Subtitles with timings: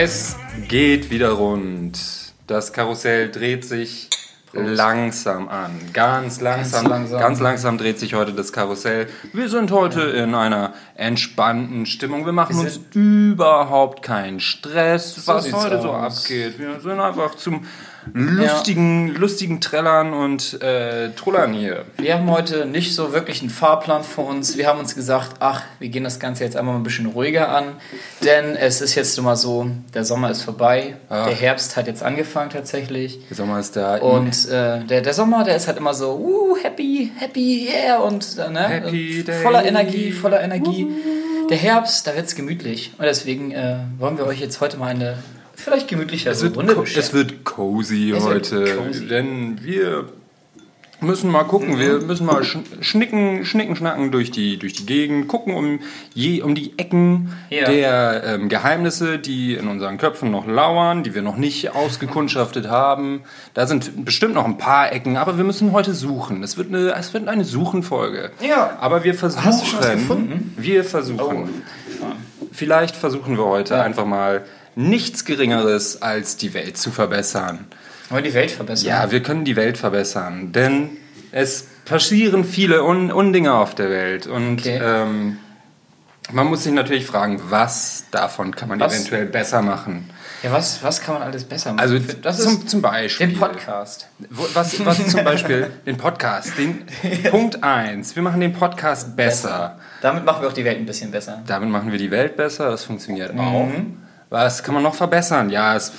[0.00, 0.36] Es
[0.68, 1.98] geht wieder rund.
[2.46, 4.08] Das Karussell dreht sich
[4.52, 5.70] langsam an.
[5.92, 7.42] Ganz langsam, ganz langsam.
[7.42, 7.78] langsam.
[7.78, 9.08] dreht sich heute das Karussell.
[9.32, 12.24] Wir sind heute in einer entspannten Stimmung.
[12.24, 16.22] Wir machen Wir uns überhaupt keinen Stress, was heute so aus.
[16.24, 16.58] abgeht.
[16.58, 17.64] Wir sind einfach zum
[18.14, 21.84] lustigen, lustigen Trellern und äh, Trullern hier.
[21.96, 24.56] Wir haben heute nicht so wirklich einen Fahrplan vor uns.
[24.56, 27.76] Wir haben uns gesagt, ach, wir gehen das Ganze jetzt einmal ein bisschen ruhiger an.
[28.24, 30.96] Denn es ist jetzt nun mal so, der Sommer ist vorbei.
[31.08, 31.26] Ach.
[31.26, 33.20] Der Herbst hat jetzt angefangen tatsächlich.
[33.28, 33.96] Der Sommer ist da.
[33.98, 38.38] Und äh, der, der Sommer, der ist halt immer so, uh, happy, happy, yeah, und
[38.38, 39.64] äh, ne, Happy und voller.
[39.64, 40.86] Energie, voller Energie.
[41.50, 42.92] Der Herbst, da wird's gemütlich.
[42.98, 45.18] Und deswegen äh, wollen wir euch jetzt heute mal eine
[45.68, 47.00] vielleicht gemütlichere Es wird, co- bescheren.
[47.00, 49.06] es wird cozy Es wird heute, cozy.
[49.08, 50.06] denn wir
[51.00, 51.78] müssen mal gucken, Mhm.
[51.78, 55.78] wir müssen mal schn- schnicken, schnicken, schnacken durch die, durch die Gegend, gucken um,
[56.12, 57.66] je, um die Ecken Ja.
[57.66, 63.20] der ähm, Geheimnisse, die in unseren Köpfen noch lauern, die wir noch nicht ausgekundschaftet haben.
[63.54, 66.42] Da sind bestimmt noch ein paar Ecken, aber wir müssen heute suchen.
[66.42, 68.32] Es wird eine, es wird eine Suchenfolge.
[68.44, 68.76] Ja.
[68.80, 70.52] Aber wir versuchen, Hast du schon was gefunden?
[70.56, 71.62] wir versuchen,
[72.50, 74.44] Vielleicht versuchen wir heute einfach mal
[74.78, 77.66] nichts Geringeres als die Welt zu verbessern.
[78.10, 78.86] Wollen wir die Welt verbessern?
[78.88, 80.90] Ja, wir können die Welt verbessern, denn
[81.32, 84.80] es passieren viele Un Undinge auf der Welt und Okay.
[84.82, 85.38] ähm,
[86.30, 88.94] man muss sich natürlich fragen, was davon kann man Was?
[88.94, 90.10] eventuell besser machen.
[90.42, 91.80] Ja, was, was kann man alles besser machen?
[91.80, 93.26] Also das zum, zum Beispiel.
[93.28, 94.08] den Podcast.
[94.30, 96.84] Was, was zum Beispiel den Podcast, den
[97.30, 98.14] Punkt 1.
[98.14, 99.78] Wir machen den Podcast besser.
[100.02, 101.42] Damit machen wir auch die Welt ein bisschen besser.
[101.46, 103.40] Damit machen wir die Welt besser, das funktioniert Mhm.
[103.40, 103.68] auch.
[104.30, 105.48] Was kann man noch verbessern?
[105.50, 105.92] Ja, es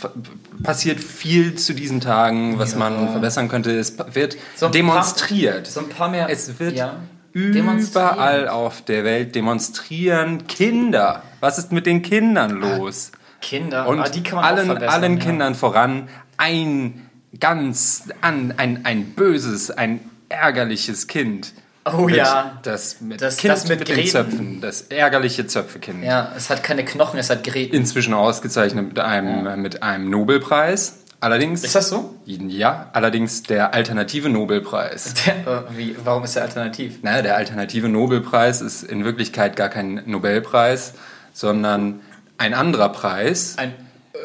[0.62, 3.72] passiert viel zu diesen Tagen, was man verbessern könnte.
[3.72, 5.64] Es wird So demonstriert.
[5.64, 6.30] Paar, so ein paar mehr.
[6.30, 6.98] es wird ja,
[7.34, 11.24] überall auf der Welt demonstrieren Kinder.
[11.40, 13.12] Was ist mit den Kindern los?
[13.42, 13.88] Kinder.
[13.88, 15.24] Und ah, die kann man allen, allen ja.
[15.24, 17.10] Kindern voran ein
[17.40, 21.54] ganz an, ein, ein böses, ein ärgerliches Kind.
[21.98, 22.60] Oh Mit- ja.
[22.64, 24.10] Das mit, Das- kind das mit den Gräten.
[24.10, 24.62] Zöpfen.
[24.62, 26.04] Das ärgerliche Zöpfekind.
[26.04, 27.76] Ja, es hat keine Knochen, es hat Geräte.
[27.76, 30.96] Inzwischen ausgezeichnet mit einem, äh, mit einem Nobelpreis.
[31.22, 31.64] Allerdings.
[31.66, 32.16] Ist das so?
[32.26, 35.14] Ja, allerdings der alternative Nobelpreis.
[35.26, 37.00] Der, äh, wie, warum ist der alternativ?
[37.04, 40.94] Naja, der alternative Nobelpreis ist in Wirklichkeit gar kein Nobelpreis,
[41.34, 42.00] sondern
[42.38, 43.74] ein anderer Preis, Ein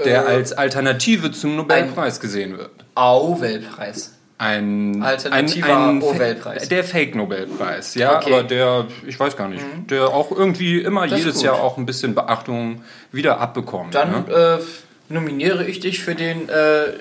[0.05, 2.71] der als Alternative zum Nobelpreis gesehen wird.
[2.95, 4.14] Auwelpreis.
[4.37, 6.69] Ein Alternativer Nobelpreis.
[6.69, 8.31] Der Fake-Nobelpreis, ja, Okay.
[8.31, 8.35] Mhm.
[8.35, 11.43] aber der, ich weiß gar nicht, der auch irgendwie immer Das jedes.
[11.43, 13.95] Jahr auch ein bisschen Beachtung wieder abbekommt.
[13.95, 14.59] Dann ne?
[14.61, 16.95] äh, nominiere ich dich für den äh,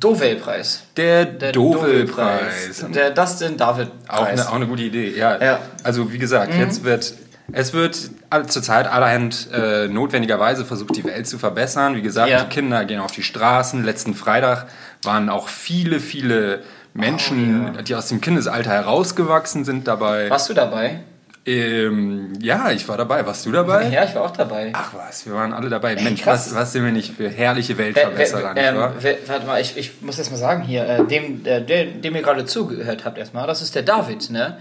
[0.00, 0.84] Dovel-Preis.
[0.96, 2.84] Der, Der Dovel-Preis.
[2.94, 5.40] Der Dustin David Auch eine, auch eine gute Idee, ja.
[5.42, 5.60] Ja.
[5.82, 7.14] Also wie gesagt, jetzt wird
[7.52, 8.10] es wird
[8.48, 11.94] zurzeit allerhand äh, notwendigerweise versucht, die Welt zu verbessern.
[11.96, 12.42] Wie gesagt, Ja.
[12.44, 13.84] die Kinder gehen auf die Straßen.
[13.84, 14.66] Letzten Freitag
[15.02, 16.62] waren auch viele, viele
[16.94, 20.28] Menschen, Oh, die aus dem Kindesalter herausgewachsen sind dabei.
[20.30, 21.00] Warst du dabei?
[21.48, 23.24] Ähm, ja, ich war dabei.
[23.26, 23.88] Warst du dabei?
[23.88, 24.70] Ja, ich war auch dabei.
[24.74, 25.94] Ach was, wir waren alle dabei.
[25.94, 26.48] Mensch, krass.
[26.50, 28.94] was, was sind wir nicht für herrliche Weltverbesserer, wer- nicht ähm, wahr?
[29.00, 32.22] wer- warte mal, ich, ich muss erst mal sagen hier, äh, dem, äh, dem ihr
[32.22, 34.58] gerade zugehört habt erstmal, das ist der David, ne?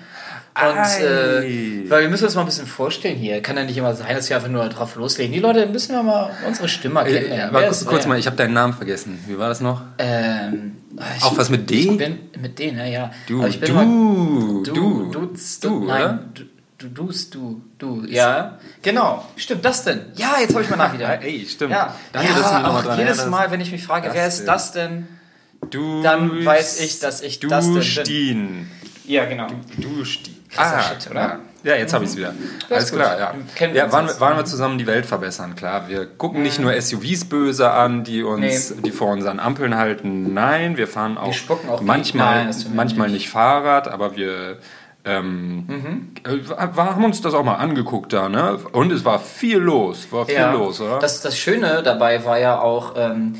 [0.60, 1.84] Und äh, Ei.
[1.88, 3.42] weil wir müssen uns mal ein bisschen vorstellen hier.
[3.44, 5.32] Kann ja nicht immer sein, dass wir einfach nur drauf loslegen.
[5.32, 8.38] Die Leute müssen wir mal unsere Stimme Äh, aber Wer kurz, kurz mal, ich habe
[8.38, 9.20] deinen Namen vergessen.
[9.28, 9.82] Wie war das noch?
[10.00, 11.76] Ähm, ah, ich, Auch was mit D?
[11.76, 13.12] Ich bin mit D, ne, ja.
[13.28, 16.20] Du, Aber ich bin du, mal, du, du, du, du, nein, oder?
[16.34, 16.44] du,
[16.78, 18.58] du, du's, du, du, ja.
[18.82, 20.02] Genau, stimmt, das denn?
[20.16, 21.22] Ja, jetzt habe ich mal nach wieder.
[21.22, 21.72] Ey, stimmt.
[21.72, 23.26] Ja, Danke, ja du auch dran jedes.
[23.28, 25.08] Mal, wenn ich mich frage, wer ist das denn?
[25.72, 28.72] Du Dann weiß ich, dass ich du das denn bin.
[29.06, 29.48] Ja, genau.
[29.78, 30.36] Du Stien.
[30.50, 31.20] Krasser Shit, oder?
[31.20, 32.34] Ja, ja jetzt habe ich es wieder.
[32.70, 33.00] Alles gut.
[33.00, 33.34] klar, ja.
[33.56, 35.90] Kennen wir Ja, waren, wir- waren wir zusammen die Welt verbessern, klar.
[35.90, 38.82] Wir gucken nicht nur SUVs böse an, die uns, Nee.
[38.84, 40.34] die vor unseren Ampeln halten.
[40.34, 43.22] Nein, wir fahren auch, spucken auch manchmal, Nein, das wir manchmal nicht.
[43.24, 44.58] nicht Fahrrad, aber wir
[45.08, 46.12] ähm, Mhm.
[46.24, 48.60] äh, wir haben uns das auch mal angeguckt da, ne?
[48.72, 51.00] Und es war viel los, war viel Ja, los, oder?
[51.00, 53.36] Das, das Schöne dabei war ja auch, ähm,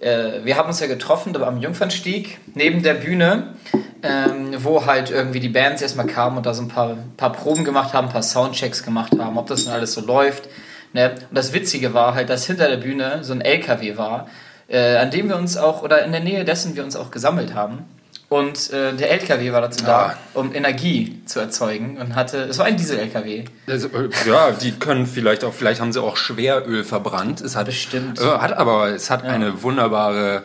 [0.00, 3.54] äh, wir haben uns ja getroffen am Jungfernstieg neben der Bühne,
[4.02, 7.64] ähm, wo halt irgendwie die Bands erstmal kamen und da so ein paar, paar Proben
[7.64, 10.48] gemacht haben, ein paar Soundchecks gemacht haben, ob das denn alles so läuft.
[10.92, 11.12] Ne?
[11.30, 14.26] Und das Witzige war halt, dass hinter der Bühne so ein LKW war,
[14.68, 17.54] äh, an dem wir uns auch, oder in der Nähe dessen wir uns auch gesammelt
[17.54, 17.84] haben.
[18.32, 20.16] Und äh, der LKW war dazu Ah.
[20.32, 23.44] da, um Energie zu erzeugen und hatte, es war ein Diesel-LKW.
[23.66, 27.42] Also, äh, ja, die können vielleicht auch, vielleicht haben sie auch Schweröl verbrannt.
[27.42, 28.18] Es hat Bestimmt.
[28.18, 30.44] Äh, hat aber, es hat eine wunderbare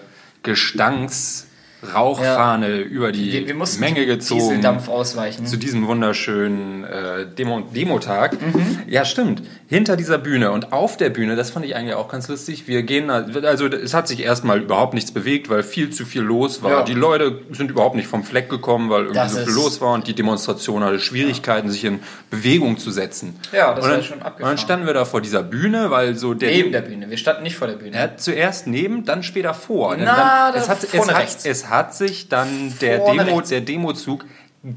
[1.81, 4.39] Gestanksrauchfahne über die Wir, wir Menge gezogen.
[4.41, 5.45] Dieseldampf ausweichen.
[5.45, 8.33] Zu diesem wunderschönen äh, Demo Demotag.
[8.41, 8.79] Mhm.
[8.88, 9.44] Ja, stimmt.
[9.68, 12.68] Hinter dieser Bühne und auf der Bühne, das fand ich eigentlich auch ganz lustig.
[12.68, 16.63] Wir gehen, also es hat sich erstmal überhaupt nichts bewegt, weil viel zu viel los
[16.63, 16.71] war.
[16.71, 16.83] Ja.
[16.83, 19.94] Die Leute sind überhaupt nicht vom Fleck gekommen, weil irgendwie Das so viel los war
[19.94, 22.00] und die Demonstration hatte Schwierigkeiten, sich in
[22.30, 23.35] Bewegung zu setzen.
[23.51, 24.56] Ja, das und war dann, schon Und abgefahren.
[24.56, 27.09] dann standen wir da vor dieser Bühne, weil so der Neben der Bühne.
[27.09, 27.95] Wir standen nicht vor der Bühne.
[27.97, 29.95] ja, zuerst neben, dann später vor.
[29.97, 31.45] Na, dann, es, da hat, es, vorne hat, rechts.
[31.68, 34.25] Es hat sich dann der, Demo, der Demozug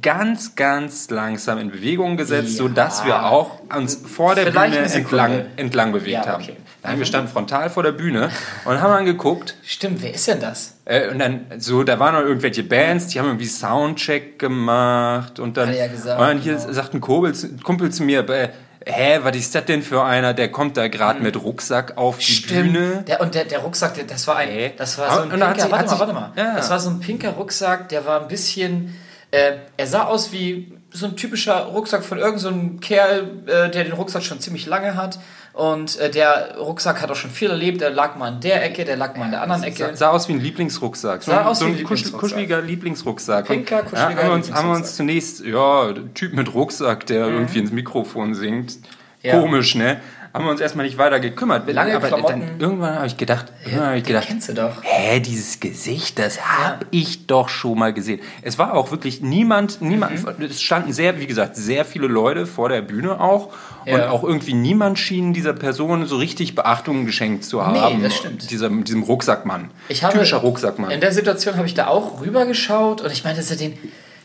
[0.02, 2.56] ganz, ganz langsam in Bewegung gesetzt, Ja.
[2.58, 6.42] sodass wir auch uns vor der Vielleicht Bühne entlang, entlang bewegt Ja, haben.
[6.44, 6.56] okay.
[6.82, 8.30] Nein, wir standen frontal vor der Bühne
[8.64, 9.56] und haben angeguckt.
[9.62, 10.76] Stimmt, wer ist denn das?
[10.84, 15.56] Äh, und dann so, da waren noch irgendwelche Bands, die haben irgendwie Soundcheck gemacht und
[15.56, 16.72] dann, ja gesagt, und dann hier genau.
[16.72, 18.48] sagt ein Kumpel, zu- Kumpel zu mir, äh,
[18.86, 22.40] hä, was ist das denn für einer, der kommt da gerade mit Rucksack auf die
[22.46, 23.04] Bühne.
[23.06, 24.72] Der, und der, der Rucksack, der, das war ein, Hä?
[24.76, 26.32] das war so ein Und da pinker, sie- warte mal, sich- warte mal.
[26.36, 26.56] Ja.
[26.56, 28.96] Das war so ein pinker Rucksack, der war ein bisschen,
[29.30, 33.84] äh, er sah aus wie so ein typischer Rucksack von irgendeinem so Kerl, äh, der
[33.84, 35.18] den Rucksack schon ziemlich lange hat.
[35.52, 37.80] Und äh, der Rucksack hat auch schon viel erlebt.
[37.80, 39.88] Der lag mal in der Ecke, der lag mal in der anderen Ecke.
[39.90, 41.22] Sah, sah aus wie ein Lieblingsrucksack.
[41.22, 42.20] So, Sah ein- aus so ein Lieblingsrucksack.
[42.20, 43.46] kuscheliger Lieblingsrucksack.
[43.46, 47.26] Pinker, kuscheliger ja, haben, wir uns, haben wir uns zunächst, ja, Typ mit Rucksack, der
[47.26, 48.76] irgendwie ins Mikrofon singt.
[48.76, 48.84] Mhm.
[49.22, 49.38] Ja.
[49.40, 50.00] Komisch, ne?
[50.32, 51.68] Haben wir uns erstmal nicht weiter gekümmert.
[51.72, 52.40] Lange aber Klamotten.
[52.40, 54.76] dann irgendwann habe ich gedacht, irgendwann hab ich gedacht, kennst du doch.
[54.82, 58.20] hä, dieses Gesicht, das hab ich doch schon mal gesehen.
[58.42, 60.44] Es war auch wirklich niemand, niemand, Mhm.
[60.44, 63.52] es standen sehr, wie gesagt, sehr viele Leute vor der Bühne auch.
[63.86, 64.10] Und Ja.
[64.10, 68.00] auch irgendwie niemand schien dieser Person so richtig Beachtung geschenkt zu haben.
[68.02, 68.50] das stimmt.
[68.50, 69.70] Diesem, diesem Rucksackmann.
[69.88, 70.90] Ich habe, Typischer Rucksackmann.
[70.92, 73.72] In der Situation habe ich da auch rübergeschaut und ich meinte so den,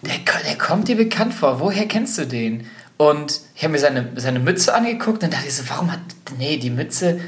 [0.04, 0.14] der,
[0.46, 1.60] der kommt dir bekannt vor.
[1.60, 2.68] Woher kennst du den?
[2.98, 6.00] Und ich habe mir seine, seine Mütze angeguckt und dachte ich so, warum hat,
[6.38, 7.20] nee, die Mütze,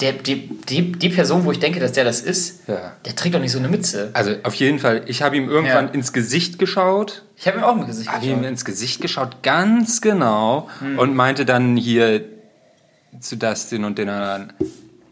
[0.00, 2.92] der, die, die, die Person, wo ich denke, dass der das ist, Ja.
[3.04, 4.10] der trägt doch nicht so eine Mütze.
[4.12, 5.92] Also auf jeden Fall, ich habe ihm irgendwann Ja.
[5.94, 8.50] ins Gesicht geschaut, Ich habe ihm auch im Gesicht habe ihm geschaut.
[8.50, 10.98] ins Gesicht geschaut, ganz genau, Hm.
[10.98, 12.22] und meinte dann hier
[13.20, 14.52] zu Dustin und den anderen,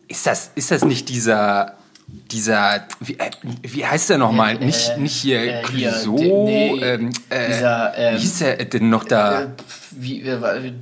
[0.09, 1.75] ist das, ist das nicht dieser,
[2.07, 3.31] dieser, wie, äh,
[3.63, 4.57] wie heißt der nochmal?
[4.61, 8.39] Äh, nicht, nicht hier äh, hier, Clouseau, de- nee, ähm, äh, dieser, ähm, wie hieß
[8.39, 9.43] der denn noch da?
[9.43, 9.47] Äh,
[9.93, 10.73] wie, äh,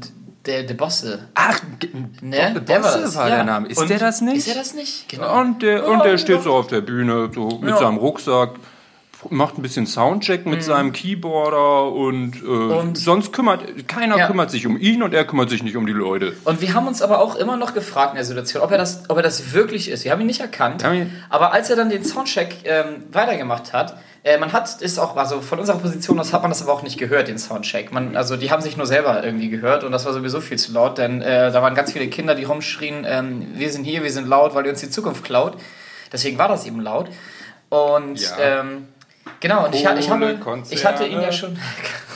[0.44, 1.28] der, der Bosse.
[1.34, 1.60] Ach,
[2.20, 2.50] Ne?
[2.54, 3.36] Bosse Der war, das, war ja.
[3.36, 3.68] der Name.
[3.68, 4.38] Ist Und der das nicht?
[4.38, 5.08] Ist er das nicht?
[5.08, 5.40] Genau.
[5.40, 7.78] Und der, und der steht so auf der Bühne, so mit Ja.
[7.78, 8.50] seinem Rucksack,
[9.30, 12.70] macht ein bisschen Soundcheck mit seinem Keyboarder und, äh, Mhm.
[12.72, 14.26] Und- sonst kümmert, keiner Ja.
[14.26, 16.34] kümmert sich um ihn und er kümmert sich nicht um die Leute.
[16.44, 19.04] Und wir haben uns aber auch immer noch gefragt in der Situation, ob er das,
[19.08, 20.04] ob er das wirklich ist.
[20.04, 20.82] Wir haben ihn nicht erkannt.
[20.84, 25.16] Ihn- aber als er dann den Soundcheck ähm, weitergemacht hat, äh, man hat ist auch,
[25.16, 27.92] also von unserer Position aus hat man das aber auch nicht gehört, den Soundcheck.
[27.92, 30.72] Man, also die haben sich nur selber irgendwie gehört und das war sowieso viel zu
[30.72, 34.12] laut, denn äh, da waren ganz viele Kinder, die rumschrien, ähm, wir sind hier, wir
[34.12, 35.56] sind laut, weil ihr uns die Zukunft klaut.
[36.12, 37.08] Deswegen war das eben laut.
[37.68, 38.60] Und Ja.
[38.60, 38.88] ähm,
[39.40, 40.38] genau, und ich, ich, habe,
[40.70, 41.56] ich hatte ihn ja schon.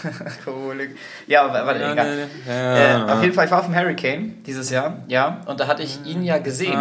[0.44, 0.88] Kohle.
[1.26, 2.16] Ja, warte, Ja, egal.
[2.16, 3.08] ne, ja.
[3.08, 5.82] Äh, auf jeden Fall, ich war auf dem Hurricane dieses Jahr, ja, und da hatte
[5.82, 6.78] ich ihn ja gesehen.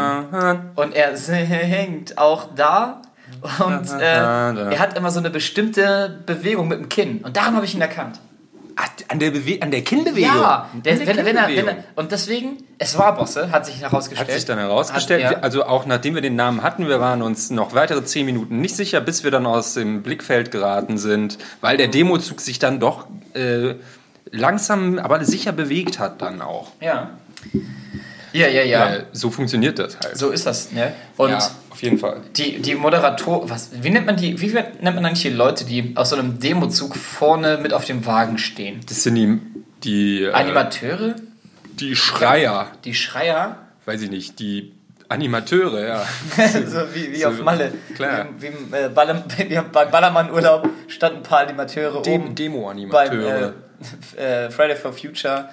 [0.75, 3.01] Und er singt auch da.
[3.60, 7.19] Und äh, er hat immer so eine bestimmte Bewegung mit dem Kinn.
[7.24, 8.19] Und daran habe ich ihn erkannt.
[8.77, 10.36] Ach, an der, Bewe an der Kinnbewegung.
[10.36, 11.84] Ja, der, der wenn, wenn er, wenn er, Kinnbewegung.
[11.96, 14.27] und deswegen, es war Bosse, hat sich herausgestellt.
[14.29, 15.39] Hat sich dann herausgestellt, Hat- ja.
[15.39, 18.75] also auch nachdem wir den Namen hatten, wir waren uns noch weitere zehn Minuten nicht
[18.75, 23.08] sicher, bis wir dann aus dem Blickfeld geraten sind, weil der Demozug sich dann doch
[23.34, 23.75] äh,
[24.32, 26.72] langsam, aber sicher bewegt hat dann auch.
[26.82, 27.12] Ja.
[28.36, 28.96] Ja, ja, ja.
[28.96, 30.18] Äh, so funktioniert das halt.
[30.18, 30.94] So ist das, ne?
[31.18, 31.38] Und ja,
[31.70, 32.22] auf jeden Fall.
[32.36, 35.94] die, die Moderator, was, wie nennt man die, wie nennt man eigentlich die Leute, die
[35.96, 38.82] aus so einem Demozug vorne mit auf dem Wagen stehen?
[38.88, 39.39] Das sind die,
[39.84, 41.15] die, äh, Animateure?
[41.80, 43.58] die Schreier, Die Schreier?
[43.86, 44.74] weiß ich nicht, die
[45.08, 46.06] Animateure, ja.
[46.68, 47.72] so wie, wie So, auf Malle.
[47.96, 48.27] klar.
[48.39, 53.54] Wie, wie, äh, Baller, wie beim Ballermann-Urlaub standen ein paar Animateure Dem, oben beim Demo-Animateure.
[54.18, 55.50] äh, äh, Friday for Future.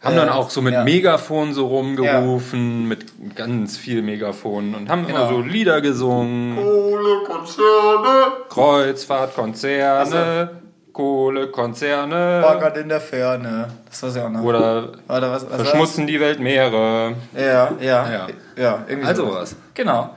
[0.00, 0.84] Haben äh, dann auch so mit ja.
[0.84, 5.30] Megafon so rumgerufen, mit ganz viel Megafon und haben immer Genau.
[5.30, 6.56] so Lieder gesungen.
[6.56, 8.32] Kohlekonzerne.
[8.48, 10.50] Kreuzfahrtkonzerne,
[10.92, 13.68] Kohlekonzerne Baggert in der Ferne.
[13.88, 14.42] Das war ja auch noch.
[14.42, 16.72] oder Oder was, was verschmutzen die Weltmeere.
[16.72, 17.14] war's?
[17.36, 18.10] Ja, ja.
[18.10, 18.26] Ja.
[18.56, 19.52] Ja, irgendwie Also sowas.
[19.52, 19.56] was.
[19.74, 20.10] Genau.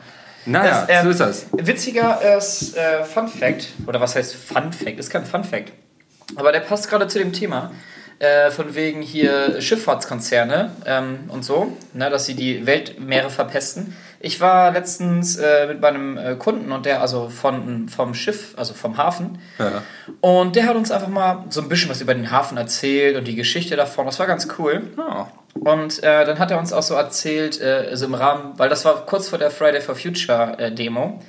[0.46, 1.46] Naja, Das, ähm, so ist das.
[1.52, 4.98] Witziger äh, Fun Fact, oder was heißt Fun Fact?
[5.00, 5.72] Ist kein Fun Fact.
[6.36, 7.72] Aber der passt gerade zu dem Thema.
[8.22, 13.96] Äh, von wegen hier Schifffahrtskonzerne ähm, und so, ne, dass sie die Weltmeere verpesten.
[14.20, 18.75] Ich war letztens äh, mit meinem äh, Kunden und der, also von, vom Schiff, also
[18.75, 19.40] vom Hafen.
[19.58, 19.82] Ja.
[20.20, 23.28] Und der hat uns einfach mal so ein bisschen was über den Hafen erzählt und
[23.28, 24.06] die Geschichte davon.
[24.06, 24.84] Das war ganz cool.
[24.98, 25.25] Oh.
[25.60, 28.86] Und äh, dann hat er uns auch so erzählt, äh, so im Rahmen, weil das
[28.86, 31.20] war kurz vor der Friday for Future äh, Demo.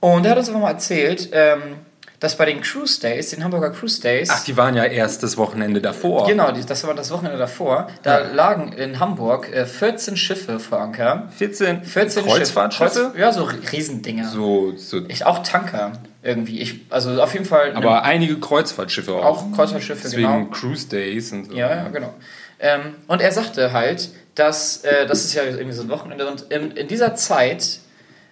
[0.00, 1.76] Und er hat uns einfach mal erzählt, ähm,
[2.20, 5.36] dass bei den Cruise Days, den Hamburger Cruise Days, Ach, die waren ja erst das
[5.38, 6.26] Wochenende davor.
[6.26, 11.28] genau, das war das Wochenende davor, da lagen in Hamburg äh, 14 Schiffe vor Anker.
[11.36, 12.90] 14, 14 Kreuzfahrtschiffe?
[12.90, 13.10] Schiffe.
[13.10, 14.28] Kreuz, ja, so Riesendinger.
[14.28, 16.60] So, so, Ich, auch Tanker irgendwie.
[16.60, 17.74] Ich, also auf jeden Fall.
[17.74, 19.24] aber einige Kreuzfahrtschiffe auch.
[19.24, 20.50] auch Kreuzfahrtschiffe, Deswegen genau.
[20.50, 21.54] Cruise Days und so.
[21.54, 22.12] Ja, ja, genau.
[22.58, 26.42] Ähm, und er sagte halt, dass äh, das ist ja irgendwie so ein Wochenende und
[26.52, 27.78] in, in dieser Zeit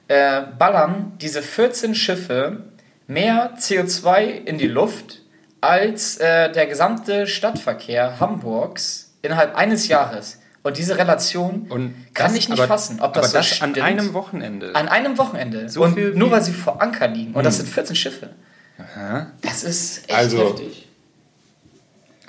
[0.09, 2.64] äh, ballern diese 14 Schiffe
[3.08, 5.22] mehr CO2 in die Luft
[5.60, 10.38] als äh, der gesamte Stadtverkehr Hamburgs innerhalb eines Jahres.
[10.62, 13.62] Und diese Relation Und kann das- ich nicht aber- fassen, ob das, aber so das
[13.62, 13.80] an stimmt.
[13.86, 14.74] einem Wochenende.
[14.76, 15.68] An einem Wochenende.
[15.68, 17.32] So und viel nur weil sie vor Anker liegen.
[17.34, 18.30] Und das sind 14 Schiffe.
[19.42, 20.77] Das ist echt Also, heftig.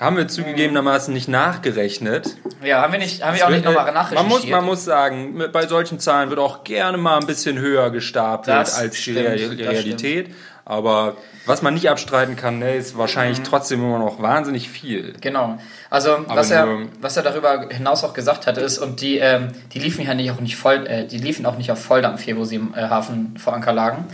[0.00, 2.36] Haben wir zugegebenermaßen nicht nachgerechnet.
[2.64, 4.28] Ja, haben wir, nicht, haben wir auch nicht nochmal man nachrecherchiert.
[4.30, 8.48] muss, man muss sagen, bei solchen Zahlen wird auch gerne mal ein bisschen höher gestapelt
[8.56, 10.34] Das als die stimmt, das Realität.
[10.64, 11.16] Aber
[11.46, 13.44] was man nicht abstreiten kann, ne, ist wahrscheinlich Mhm.
[13.44, 15.14] trotzdem immer noch wahnsinnig viel.
[15.20, 15.58] Genau.
[15.90, 16.66] Also was er,
[17.00, 20.30] was er darüber hinaus auch gesagt hatte, ist, und die, ähm, die liefen ja nicht
[20.30, 22.82] auch nicht voll, äh, die liefen auch nicht auf Volldampf hier, wo sie im äh,
[22.88, 24.04] Hafen vor Anker lagen.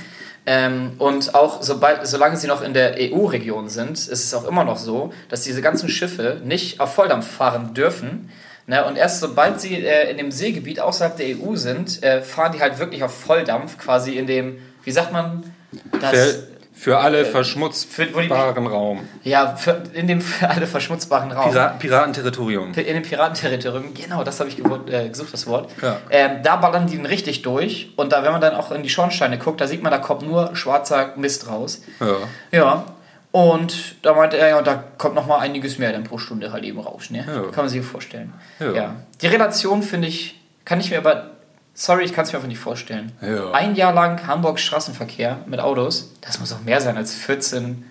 [0.48, 4.62] Ähm, und auch sobald, solange sie noch in der EU-Region sind, ist es auch immer
[4.62, 8.30] noch so, dass diese ganzen Schiffe nicht auf Volldampf fahren dürfen.
[8.68, 8.84] Ne?
[8.84, 12.60] Und erst sobald sie äh, in dem Seegebiet außerhalb der EU sind, äh, fahren die
[12.60, 15.52] halt wirklich auf Volldampf, quasi in dem, wie sagt man,
[16.00, 16.46] das, Für,
[16.78, 19.08] für alle Äh, verschmutzbaren Raum.
[19.24, 21.50] ja, für, in dem für alle verschmutzbaren Raum.
[21.50, 22.74] Pira Piratenterritorium.
[22.74, 25.70] In dem Piratenterritorium, genau, das habe ich äh, gesucht, das Wort.
[25.82, 25.98] Ja.
[26.10, 27.92] Ähm, da ballern die ihn richtig durch.
[27.96, 30.22] Und da, wenn man dann auch in die Schornsteine guckt, da sieht man, da kommt
[30.22, 31.82] nur schwarzer Mist raus.
[32.00, 32.16] Ja.
[32.52, 32.84] Ja.
[33.32, 36.52] Und da meinte er, ja, und da kommt noch mal einiges mehr dann pro Stunde
[36.52, 37.10] halt eben raus.
[37.10, 37.24] Ne?
[37.26, 37.42] Ja.
[37.52, 38.32] Kann man sich vorstellen.
[38.60, 38.72] Ja.
[38.72, 38.96] Ja.
[39.20, 41.30] Die Relation finde ich, kann ich mir aber,
[41.76, 43.12] sorry, ich kann es mir einfach nicht vorstellen.
[43.20, 43.52] Ja.
[43.52, 47.84] Ein Jahr lang Hamburg Straßenverkehr mit Autos, das muss auch mehr sein als 14,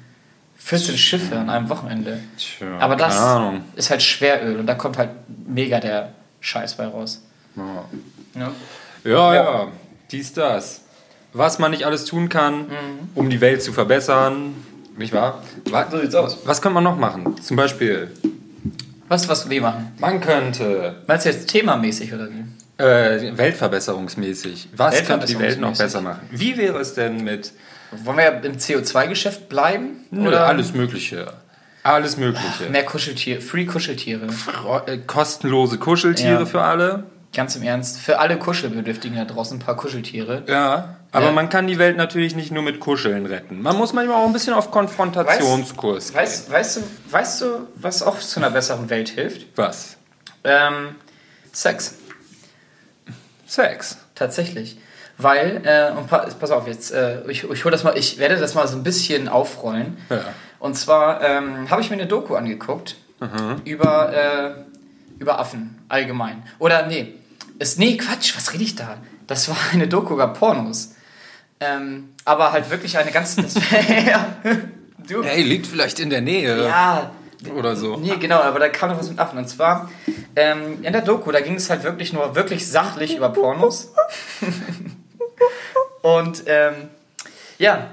[0.57, 2.19] 14 Schiffe an einem Wochenende.
[2.37, 3.15] Tja, Aber das
[3.75, 5.11] ist halt Schweröl und da kommt halt
[5.47, 6.09] mega der
[6.41, 7.21] Scheiß bei raus.
[7.55, 7.85] Ja.
[8.41, 8.51] Ja.
[9.03, 9.67] Ja, ja,
[10.11, 10.81] dies, das.
[11.33, 12.65] Was man nicht alles tun kann,
[13.13, 14.55] um die Welt zu verbessern.
[14.97, 15.43] Nicht wahr?
[15.69, 16.37] Wa- So sieht's aus.
[16.45, 17.35] Was könnte man noch machen?
[17.41, 18.09] Zum Beispiel,
[19.09, 19.91] Was, was wir machen?
[19.99, 22.45] man könnte Meinst du jetzt themamäßig oder wie?
[22.77, 24.69] Äh, weltverbesserungsmäßig.
[24.75, 26.21] Was könnte die Welt noch besser machen?
[26.31, 27.51] Wie wäre es denn mit
[28.03, 30.05] Wollen wir im CO2-Geschäft bleiben?
[30.11, 31.33] Nö, alles Mögliche?
[31.83, 32.69] Alles Mögliche.
[32.69, 34.27] Mehr Kuscheltiere, Free Kuscheltiere.
[34.63, 36.45] Ro- äh, Kostenlose Kuscheltiere Ja.
[36.45, 37.03] für alle.
[37.33, 37.99] Ganz im Ernst.
[37.99, 40.43] Für alle Kuschelbedürftigen da draußen ein paar Kuscheltiere.
[40.47, 40.95] Ja.
[41.11, 41.31] Aber Ja.
[41.31, 43.61] man kann die Welt natürlich nicht nur mit Kuscheln retten.
[43.61, 46.15] Man muss manchmal auch ein bisschen auf Konfrontationskurs gehen.
[46.21, 49.45] Weißt, weißt, du, weißt du, was auch zu einer besseren Welt hilft?
[49.55, 49.97] Was?
[50.43, 50.95] Ähm,
[51.51, 51.95] Sex.
[53.45, 53.97] Sex.
[54.15, 54.77] Tatsächlich.
[55.17, 58.35] Weil, äh, und pa pass auf, jetzt, äh, ich, ich hol das mal, ich werde
[58.37, 59.97] das mal so ein bisschen aufrollen.
[60.09, 60.21] Ja.
[60.59, 62.95] Und zwar ähm, habe ich mir eine Doku angeguckt
[63.63, 64.51] über, äh,
[65.19, 66.43] über Affen allgemein.
[66.59, 67.13] Oder nee,
[67.59, 68.97] ist, nee, Quatsch, was rede ich da?
[69.27, 70.95] Das war eine Doku über Pornos.
[71.59, 73.37] Ähm, aber halt wirklich eine ganz.
[73.37, 73.53] Das,
[74.05, 74.35] ja,
[75.07, 76.65] du, Hey, liegt vielleicht in der Nähe.
[76.65, 77.11] ja,
[77.51, 77.97] Oder so.
[77.97, 79.37] Nee, genau, aber da kam noch was mit Affen.
[79.37, 79.89] Und zwar
[80.35, 83.93] ähm, in der Doku, da ging es halt wirklich nur wirklich sachlich über Pornos.
[86.01, 86.89] Und ähm,
[87.57, 87.89] ja,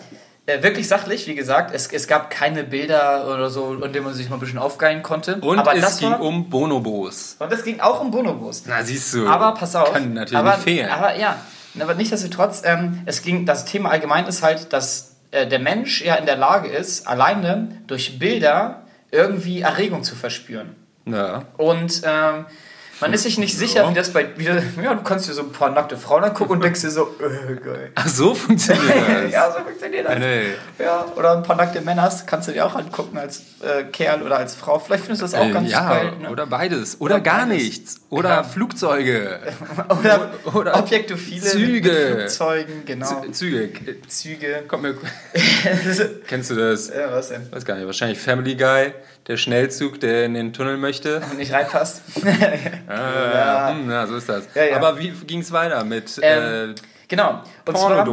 [0.46, 1.74] äh, wirklich sachlich, wie gesagt.
[1.74, 5.02] Es, es gab keine Bilder oder so, in denen man sich mal ein bisschen aufgeilen
[5.02, 5.36] konnte.
[5.36, 7.36] Und aber es das ging war, um Bonobos.
[7.38, 8.64] Und es ging auch um Bonobos.
[8.66, 9.26] Na, siehst du.
[9.26, 9.92] Aber pass auf.
[9.92, 10.90] Kann natürlich aber, nicht fehlen.
[10.90, 11.36] Aber ja,
[11.78, 16.16] aber nichtsdestotrotz, ähm, es ging, das Thema allgemein ist halt, dass äh, der Mensch ja
[16.16, 18.81] in der Lage ist, alleine durch Bilder
[19.12, 20.74] irgendwie Erregung zu verspüren.
[21.06, 21.44] ja.
[21.56, 22.46] Und ähm,
[23.02, 24.28] man ist sich nicht sicher, wie das bei.
[24.36, 27.14] Wie, ja, du kannst dir so ein paar nackte Frauen angucken und denkst dir so,
[27.20, 27.90] äh, geil.
[27.94, 28.84] Ach, so funktioniert
[29.24, 29.32] das.
[29.32, 30.18] ja, so funktioniert das.
[30.18, 30.44] Nee.
[30.78, 34.38] Ja, oder ein paar nackte Männer kannst du dir auch angucken als äh, Kerl oder
[34.38, 34.78] als Frau.
[34.78, 36.12] Vielleicht findest du das auch Äh, ganz ja, geil.
[36.22, 36.30] Ne?
[36.30, 37.00] oder beides.
[37.00, 37.62] Oder, Oder gar beides.
[37.62, 38.00] nichts.
[38.08, 38.42] Oder Ja.
[38.44, 39.40] Flugzeuge.
[40.00, 41.90] oder, oder Objektophile Züge.
[42.16, 43.24] Flugzeugen, genau.
[43.32, 44.00] Züge.
[44.08, 44.62] Züge.
[44.68, 44.94] Kommt mir.
[46.26, 46.88] Kennst du das?
[46.88, 47.50] ja, was denn?
[47.50, 47.86] Weiß gar nicht.
[47.86, 48.92] Wahrscheinlich Family Guy,
[49.26, 51.22] der Schnellzug, der in den Tunnel möchte.
[51.36, 52.02] Nicht reinpasst.
[52.88, 53.70] Ah, Ja.
[53.70, 54.44] hm, ja, so ist das.
[54.54, 54.76] Ja, ja.
[54.76, 56.74] Aber wie ging es weiter mit Ähm, äh,
[57.08, 57.42] Genau.
[57.66, 58.08] Und zwar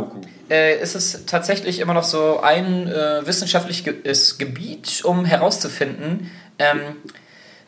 [0.49, 6.81] äh, ist es tatsächlich immer noch so ein äh, wissenschaftliches Gebiet, um herauszufinden, ähm,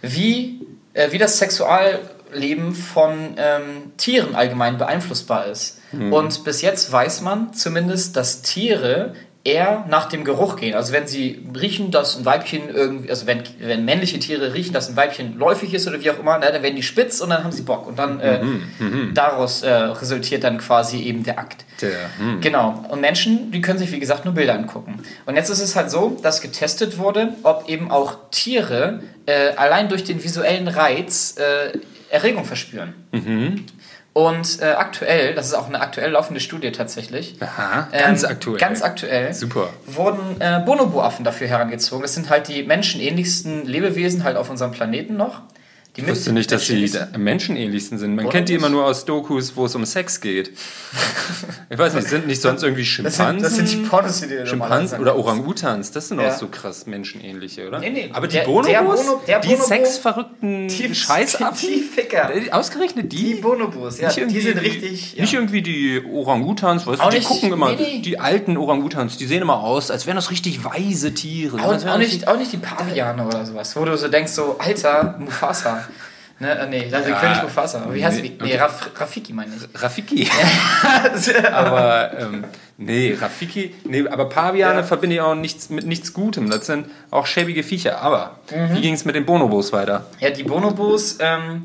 [0.01, 1.99] wie, äh, wie das Sexual,
[2.33, 5.79] Leben von ähm, Tieren allgemein beeinflussbar ist.
[5.93, 10.75] Und bis jetzt weiß man zumindest, dass Tiere eher nach dem Geruch gehen.
[10.75, 14.89] Also wenn sie riechen, dass ein Weibchen irgendwie, also wenn, wenn männliche Tiere riechen, dass
[14.89, 17.43] ein Weibchen läufig ist oder wie auch immer, ne, dann werden die spitz und dann
[17.43, 17.87] haben sie Bock.
[17.87, 18.39] Und dann äh,
[19.13, 21.65] daraus äh, resultiert dann quasi eben der Akt.
[21.81, 22.41] Der, hm.
[22.41, 22.85] Genau.
[22.89, 25.01] Und Menschen, die können sich, wie gesagt, nur Bilder angucken.
[25.25, 29.89] Und jetzt ist es halt so, dass getestet wurde, ob eben auch Tiere äh, allein
[29.89, 31.79] durch den visuellen Reiz äh,
[32.11, 32.93] Erregung verspüren.
[34.13, 37.35] Und äh, aktuell, das ist auch eine aktuell laufende Studie tatsächlich.
[37.39, 38.57] Aha, ganz ähm, aktuell.
[38.57, 39.33] Ganz aktuell.
[39.33, 39.69] Super.
[39.85, 42.01] Wurden äh, Bonobo-Affen dafür herangezogen.
[42.01, 45.41] Das sind halt die menschenähnlichsten Lebewesen halt auf unserem Planeten noch.
[45.97, 48.09] Die Ich wusste nicht, dass sie menschenähnlichsten- am menschenähnlichsten sind.
[48.11, 48.33] Man Bonobos?
[48.33, 50.51] kennt die immer nur aus Dokus, wo es um Sex geht.
[51.69, 53.39] Ich weiß nicht, sind nicht sonst irgendwie Das Schimpansen?
[53.39, 56.29] sind, das sind die Pornos, die dir Schimpansen oder Orang-Utans, das sind Ja.
[56.33, 57.79] auch so krass menschenähnliche, oder?
[57.79, 61.81] Nee, nee, Aber die der- Bonobos, der Bono- der die Bonobo- sexverrückten Die- Scheißaffen, die
[61.81, 62.33] Ficker.
[62.33, 63.35] Äh, ausgerechnet die?
[63.35, 65.15] Die Bonobos, ja, die sind richtig.
[65.15, 65.21] Ja.
[65.23, 68.01] Nicht irgendwie die Orang-Utans, weißt du, die nicht- gucken immer, nee, nee.
[68.01, 71.57] die alten Orang-Utans, die sehen immer aus, als wären das richtig weise Tiere.
[71.59, 74.55] Auch, auch, das nicht, auch nicht die Paviane oder sowas, wo du so denkst, so,
[74.57, 75.79] Alter, Mufasa.
[76.41, 77.19] Ne, äh, nee, das ist Ja.
[77.19, 77.85] König Mufasa.
[77.91, 78.43] Wie heißt Nee, die?
[78.43, 78.57] Nee, okay.
[78.57, 79.81] Raf, Rafiki meine ich.
[79.83, 80.27] Rafiki.
[81.51, 82.45] aber ähm,
[82.77, 84.83] nee, Rafiki, nee, aber Paviane Ja.
[84.83, 86.49] verbinde ich auch nichts mit nichts Gutem.
[86.49, 88.01] Das sind auch schäbige Viecher.
[88.01, 88.75] Aber Mhm.
[88.75, 90.05] wie ging es mit den Bonobos weiter?
[90.19, 91.63] Ja, die Bonobos, ähm,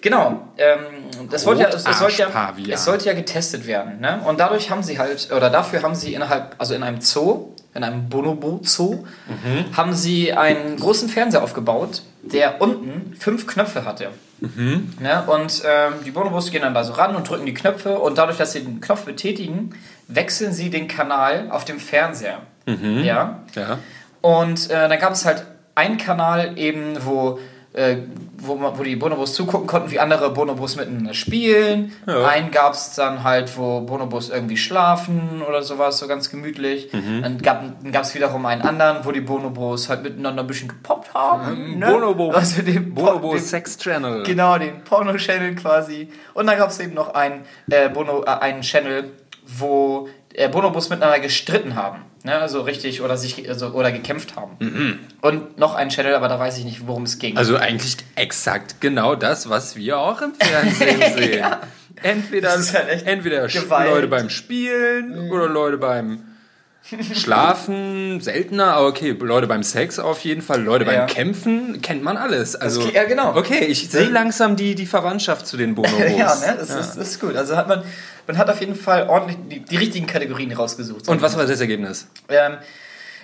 [0.00, 4.00] genau, ähm, das wollte ja, es, es, sollte ja, es sollte ja getestet werden.
[4.00, 4.20] Ne?
[4.26, 7.84] Und dadurch haben sie halt, oder dafür haben sie innerhalb, also in einem Zoo, in
[7.84, 9.76] einem Bonobo-Zoo, Mhm.
[9.76, 14.08] haben sie einen großen Fernseher aufgebaut, der unten fünf Knöpfe hatte.
[14.40, 14.92] Mhm.
[15.00, 15.22] Ne?
[15.26, 18.38] Und ähm, die Bonobos gehen dann da so ran und drücken die Knöpfe und dadurch,
[18.38, 19.74] dass sie den Knopf betätigen,
[20.08, 22.38] wechseln sie den Kanal auf dem Fernseher.
[22.66, 23.04] Mhm.
[23.04, 23.40] Ja.
[23.54, 23.78] Ja.
[24.20, 27.38] Und äh, dann gab es halt einen Kanal eben, wo,
[27.72, 27.98] äh,
[28.44, 31.92] wo, man, wo die Bonobos zugucken konnten, wie andere Bonobos miteinander spielen.
[32.06, 32.26] Ja.
[32.26, 36.92] Einen gab es dann halt, wo Bonobos irgendwie schlafen oder sowas, so ganz gemütlich.
[36.92, 37.22] Mhm.
[37.22, 37.38] Dann
[37.92, 41.78] gab es wiederum einen anderen, wo die Bonobos halt miteinander ein bisschen gepoppt haben.
[41.78, 41.86] Ne?
[41.86, 41.92] Mhm.
[41.92, 44.24] Bonobo, Also den Bonobo den, Sex Channel.
[44.24, 46.08] Genau, den Porno-Channel quasi.
[46.34, 49.12] Und dann gab es eben noch einen, äh, Bono, äh, einen Channel,
[49.46, 50.08] wo
[50.50, 51.98] Bonobos miteinander gestritten haben.
[52.24, 52.34] Ne?
[52.38, 54.98] Also richtig oder sich also, oder gekämpft haben.
[55.20, 57.32] Und noch ein Channel, aber da weiß ich nicht, worum es ging.
[57.32, 57.38] Mhm.
[57.38, 61.44] Also eigentlich exakt genau das, was wir auch im Fernsehen sehen.
[62.02, 63.88] Entweder, Das ist halt entweder Gewalt.
[63.88, 63.94] Mhm.
[63.94, 66.22] Leute beim Spielen oder Leute beim
[67.14, 70.92] Schlafen, seltener, aber okay, Leute beim Sex auf jeden Fall, Leute Ja.
[70.98, 72.56] beim Kämpfen, kennt man alles.
[72.56, 73.36] Also, ja, genau.
[73.36, 75.98] Okay, ich sehe langsam die, die Verwandtschaft zu den Bonobos.
[76.16, 76.56] ja, ne?
[76.58, 76.78] das, Ja.
[76.80, 77.36] Ist, das ist gut.
[77.36, 77.82] Also hat man,
[78.26, 81.08] man hat auf jeden Fall ordentlich die, die richtigen Kategorien rausgesucht.
[81.08, 82.06] Und was war das Ergebnis?
[82.28, 82.56] Ähm,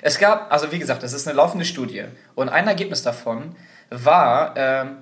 [0.02, 2.04] es gab, also wie gesagt, das ist eine laufende Studie.
[2.34, 3.56] Und ein Ergebnis davon
[3.90, 4.98] war ähm,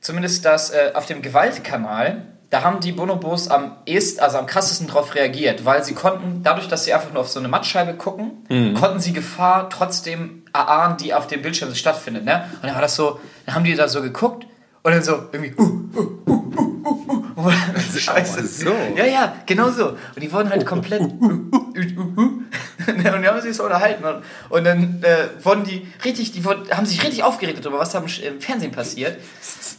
[0.00, 4.86] zumindest, dass äh, auf dem Gewaltkanal, da haben die Bonobos am ehesten, also am krassesten
[4.86, 8.74] drauf reagiert, weil sie konnten, dadurch, dass sie einfach nur auf so eine Mattscheibe gucken,
[8.74, 12.24] konnten sie Gefahr trotzdem erahnen, die auf dem Bildschirm stattfindet.
[12.24, 12.48] Ne?
[12.54, 14.46] Und dann war das so, dann haben die da so geguckt
[14.82, 17.17] und dann so irgendwie, uh, uh, uh, uh, uh, uh.
[17.98, 18.46] Scheiße.
[18.46, 18.74] so.
[18.96, 19.90] Ja, ja, genau so.
[19.90, 21.00] Und die wurden halt komplett.
[22.88, 24.04] und die haben sich so unterhalten.
[24.04, 27.90] Und, und dann äh, wurden die richtig, die wurden, haben sich richtig aufgeregt darüber, was
[27.90, 29.18] da im, Fernsehen passiert.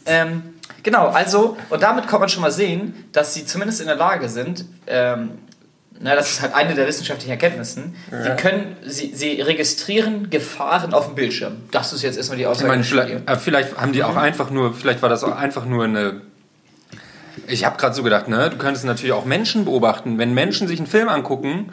[0.06, 3.96] Ähm, genau, also, und damit kann man schon mal sehen, dass sie zumindest in der
[3.96, 5.32] Lage sind, ähm,
[6.02, 7.94] na, das ist halt eine der wissenschaftlichen Erkenntnissen.
[8.10, 11.58] Sie können, sie, sie registrieren Gefahren auf dem Bildschirm.
[11.72, 12.68] Das ist jetzt erstmal die Ich Aussage.
[12.68, 13.06] meine, der Studie.
[13.06, 16.22] vielleicht, äh, vielleicht haben die auch einfach nur, vielleicht war das auch einfach nur eine.
[17.46, 20.18] Ich habe gerade so gedacht, ne, du könntest natürlich auch Menschen beobachten.
[20.18, 21.72] Wenn Menschen sich einen Film angucken,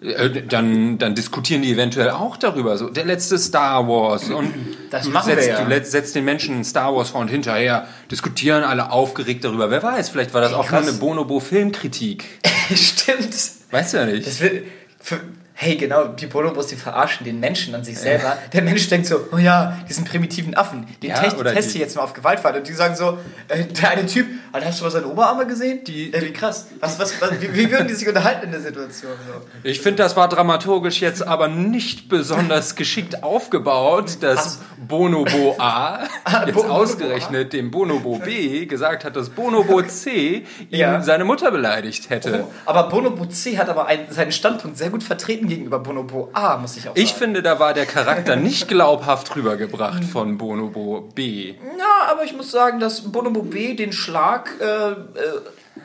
[0.00, 2.76] äh, dann, dann diskutieren die eventuell auch darüber.
[2.76, 4.52] So, der letzte Star Wars und
[4.90, 5.64] Das machen wir setzt, ja.
[5.64, 9.70] du setzt den Menschen Star Wars vor und hinterher, diskutieren alle aufgeregt darüber.
[9.70, 10.88] Wer weiß, vielleicht war das auch nur krass.
[10.88, 12.24] eine Bonobo-Filmkritik.
[12.74, 13.34] Stimmt.
[13.70, 14.28] Weißt du ja nicht.
[14.28, 15.20] Für,
[15.58, 18.36] hey, genau, die Bonobos, die verarschen den Menschen an sich selber.
[18.52, 22.02] Der Mensch denkt so, oh ja, diesen primitiven Affen, den Ja, teste ich jetzt mal
[22.02, 22.54] auf Gewaltfall.
[22.56, 25.82] Und die sagen so, äh, der eine Typ, Alter, hast du mal seine Oberarme gesehen?
[25.84, 26.66] Die- äh, wie krass.
[26.80, 29.12] Was, was, was, wie, wie würden die sich unterhalten in der Situation?
[29.26, 29.46] So?
[29.62, 36.00] Ich finde, das war dramaturgisch jetzt aber nicht besonders geschickt aufgebaut, dass Bonobo A
[36.46, 41.00] jetzt Bo- Bonobo ausgerechnet dem Bonobo B gesagt hat, dass Bonobo C ihm Ja.
[41.00, 42.44] seine Mutter beleidigt hätte.
[42.46, 46.56] Oh, aber Bonobo C hat aber einen, seinen Standpunkt sehr gut vertreten gegenüber Bonobo A,
[46.58, 47.00] muss ich auch sagen.
[47.00, 51.54] Ich finde, da war der Charakter nicht glaubhaft rübergebracht von Bonobo B.
[51.78, 54.94] Ja, aber ich muss sagen, dass Bonobo B den Schlag äh, äh,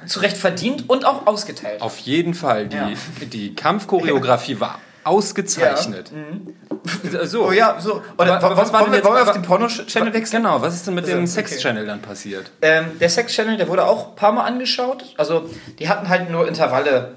[0.07, 1.75] zu Recht verdient und auch ausgeteilt.
[1.75, 1.81] hat.
[1.81, 2.67] Auf jeden Fall.
[2.67, 2.89] Die, Ja.
[3.31, 6.11] die Kampfchoreografie war ausgezeichnet.
[7.23, 7.47] So.
[7.47, 8.01] Oh ja, so.
[8.17, 10.43] Oder Aber- aber was war wollen, jetzt- wollen wir auf den Porno-Channel wechseln?
[10.43, 11.47] Genau, was ist denn mit dem Also, okay.
[11.49, 12.51] Sex-Channel dann passiert?
[12.61, 15.05] Ähm, der Sex-Channel, der wurde auch ein paar Mal angeschaut.
[15.17, 17.15] Also, die hatten halt nur Intervalle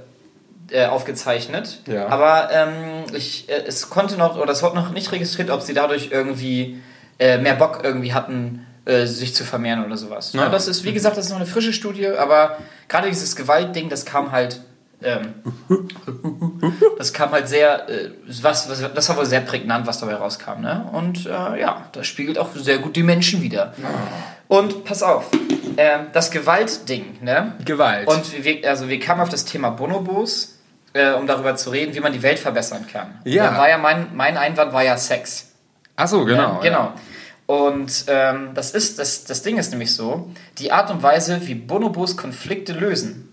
[0.74, 1.78] äh, aufgezeichnet.
[1.86, 2.08] Ja.
[2.08, 5.72] Aber ähm, ich, äh, es konnte noch, oder es wurde noch nicht registriert, ob sie
[5.72, 6.82] dadurch irgendwie
[7.20, 10.32] äh, mehr Bock irgendwie hatten, äh, sich zu vermehren oder sowas.
[10.32, 10.48] Ja.
[10.48, 12.58] Das ist, wie gesagt, das ist noch eine frische Studie, aber
[12.88, 14.62] gerade dieses Gewaltding, das kam halt.
[15.00, 15.34] Ähm,
[16.98, 18.10] das kam halt sehr, äh,
[18.42, 20.60] was, was, das war wohl sehr prägnant, was dabei rauskam.
[20.60, 20.88] Ne?
[20.92, 23.74] Und ja, das spiegelt auch sehr gut die Menschen wieder.
[24.48, 25.30] Und pass auf,
[25.76, 27.52] ähm, das Gewaltding, ne?
[27.64, 28.08] Gewalt.
[28.08, 30.53] Und wir, also wir kamen auf das Thema Bonobos,
[30.94, 33.20] äh, um darüber zu reden, wie man die Welt verbessern kann.
[33.24, 33.50] Ja.
[33.50, 35.52] Da war ja mein, mein Einwand war ja Sex.
[35.96, 36.54] Ach so, genau.
[36.54, 36.92] Ja, genau.
[37.46, 41.54] Und ähm, das ist, das, das Ding ist nämlich so, die Art und Weise, wie
[41.54, 43.32] Bonobos Konflikte lösen.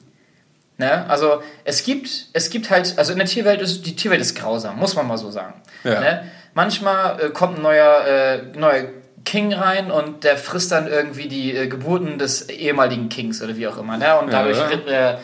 [0.78, 1.08] Ne?
[1.08, 4.78] Also es gibt, es gibt halt, also in der Tierwelt ist, die Tierwelt ist grausam,
[4.78, 5.54] muss man mal so sagen.
[5.84, 6.02] Ja.
[6.02, 6.32] Ne?
[6.54, 8.86] Manchmal äh, kommt ein neuer, äh, neuer
[9.24, 13.68] King rein und der frisst dann irgendwie die äh, Geburten des ehemaligen Kings oder wie
[13.68, 13.98] auch immer.
[13.98, 14.18] Ne?
[14.20, 14.70] Und dadurch ja.
[14.70, 15.18] äh,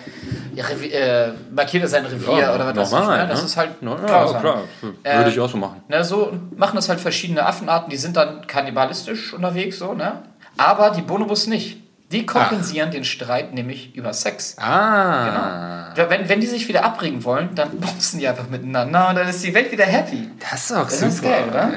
[0.54, 3.06] ja, äh, markiert er sein Revier Ja, oder was weiß ich.
[3.06, 3.28] normal, Ne?
[3.30, 3.46] Das ne?
[3.46, 4.42] ist halt No, ja, grausam.
[4.42, 4.62] klar.
[5.04, 5.82] Äh, Würde ich auch so machen.
[5.88, 10.24] Ne, so machen das halt verschiedene Affenarten, die sind dann kannibalistisch unterwegs, so, ne?
[10.58, 11.78] Aber die Bonobos nicht.
[12.12, 14.56] Die kompensieren den Streit nämlich über Sex.
[14.60, 15.92] Ah.
[15.94, 16.10] Genau.
[16.10, 19.44] Wenn, wenn die sich wieder abregen wollen, dann bumsen die einfach miteinander und dann ist
[19.44, 20.30] die Welt wieder happy.
[20.40, 21.10] Das ist doch Das super.
[21.12, 21.72] ist geil, oder?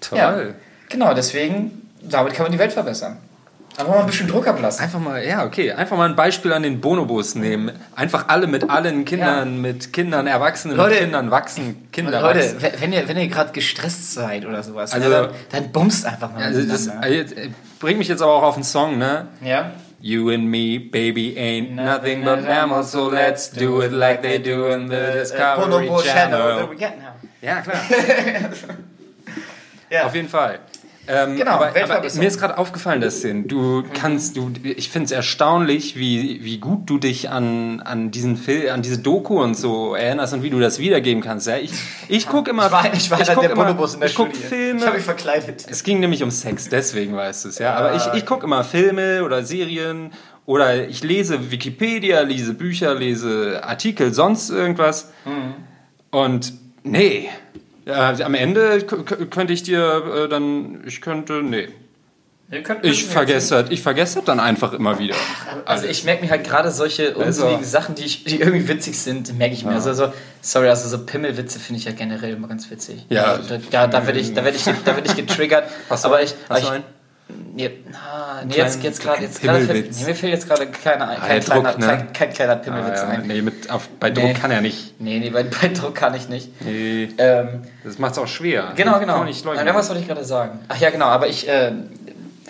[0.00, 0.18] Toll.
[0.18, 0.36] Ja.
[0.88, 3.18] Genau, deswegen, damit kann man die Welt verbessern.
[3.78, 4.82] Einfach mal ein bisschen Druck ablassen.
[4.82, 5.70] Einfach mal, ja, okay.
[5.72, 7.72] Einfach mal ein Beispiel an den Bonobos nehmen.
[7.94, 11.88] Einfach alle mit allen Kindern, mit Kindern, Erwachsenen, Leute- mit Kindern wachsen.
[11.92, 12.80] Kinder Leute, wachsen.
[12.80, 16.42] wenn ihr, wenn ihr gerade gestresst seid oder sowas, Also- dann, dann bumst einfach mal
[16.42, 19.26] Also das äh, bringt mich jetzt aber auch auf den Song, ne?
[19.42, 19.72] ja?
[20.00, 24.68] You and me, baby, ain't nothing but mammals, so let's do it like they do
[24.68, 26.38] in the Discovery Bonobo Channel.
[26.38, 26.70] Channel.
[26.70, 27.14] we get now.
[27.42, 27.76] Ja, klar.
[29.90, 30.04] Ja.
[30.06, 30.60] Auf jeden Fall.
[31.08, 35.12] Ähm, Genau, aber, aber mir ist gerade aufgefallen, das Du kannst, du, ich finde es
[35.12, 39.94] erstaunlich, wie, wie gut du dich an, an diesen Film, an diese Doku und so
[39.94, 41.46] erinnerst und wie du das wiedergeben kannst.
[41.46, 41.56] Ja?
[41.56, 41.72] Ich,
[42.08, 44.28] ich gucke immer, Ich war, ich war einer guck der immer, in der ich guck
[44.28, 44.46] Studie.
[44.46, 44.80] Filme.
[44.80, 45.66] Ich habe mich verkleidet.
[45.68, 47.74] Es ging nämlich um Sex, deswegen weißt du es, ja.
[47.74, 50.12] Aber ich, ich gucke immer Filme oder Serien
[50.46, 55.10] oder ich lese Wikipedia, lese Bücher, lese Artikel, sonst irgendwas.
[56.10, 56.52] Und
[56.84, 57.28] nee.
[57.86, 61.68] Ja, am Ende k- k- könnte ich dir äh, dann, ich könnte, nee.
[62.62, 65.16] Könnt- Ich vergesse das, ich vergesse dann einfach immer wieder.
[65.64, 68.98] Also ich merke mir halt gerade solche Also- unsinnigen Sachen, die, ich, die irgendwie witzig
[69.00, 69.72] sind, merke ich mir.
[69.72, 73.04] Also so, sorry, also so Pimmelwitze finde ich ja generell immer ganz witzig.
[73.08, 73.24] Ja.
[73.34, 75.64] Also, da, da werde ich, da werde ich, da werde ich getriggert.
[75.90, 76.84] Hast du- aber ich, hast aber ich einen?
[77.28, 80.66] Nee, ah, nee, jetzt, jetzt gerade, jetzt kleinen gerade, fällt- nee, mir fällt jetzt gerade
[80.68, 81.86] keiner ein, Ah, kein, Druck, kleiner, ne?
[81.86, 83.26] kein, kein kleiner Pimmelwitz Ah, ja, ein.
[83.26, 84.34] nee, mit, auf, bei Druck Nee.
[84.34, 85.00] kann er nicht.
[85.00, 86.50] Nee, nee, bei, bei Druck kann ich nicht.
[86.64, 88.72] Nee, Ähm, das macht es auch schwer.
[88.76, 89.24] Genau, genau.
[89.24, 89.44] nicht.
[89.44, 90.60] Nein, was wollte ich gerade sagen?
[90.68, 91.72] Ach ja, genau, aber ich, äh,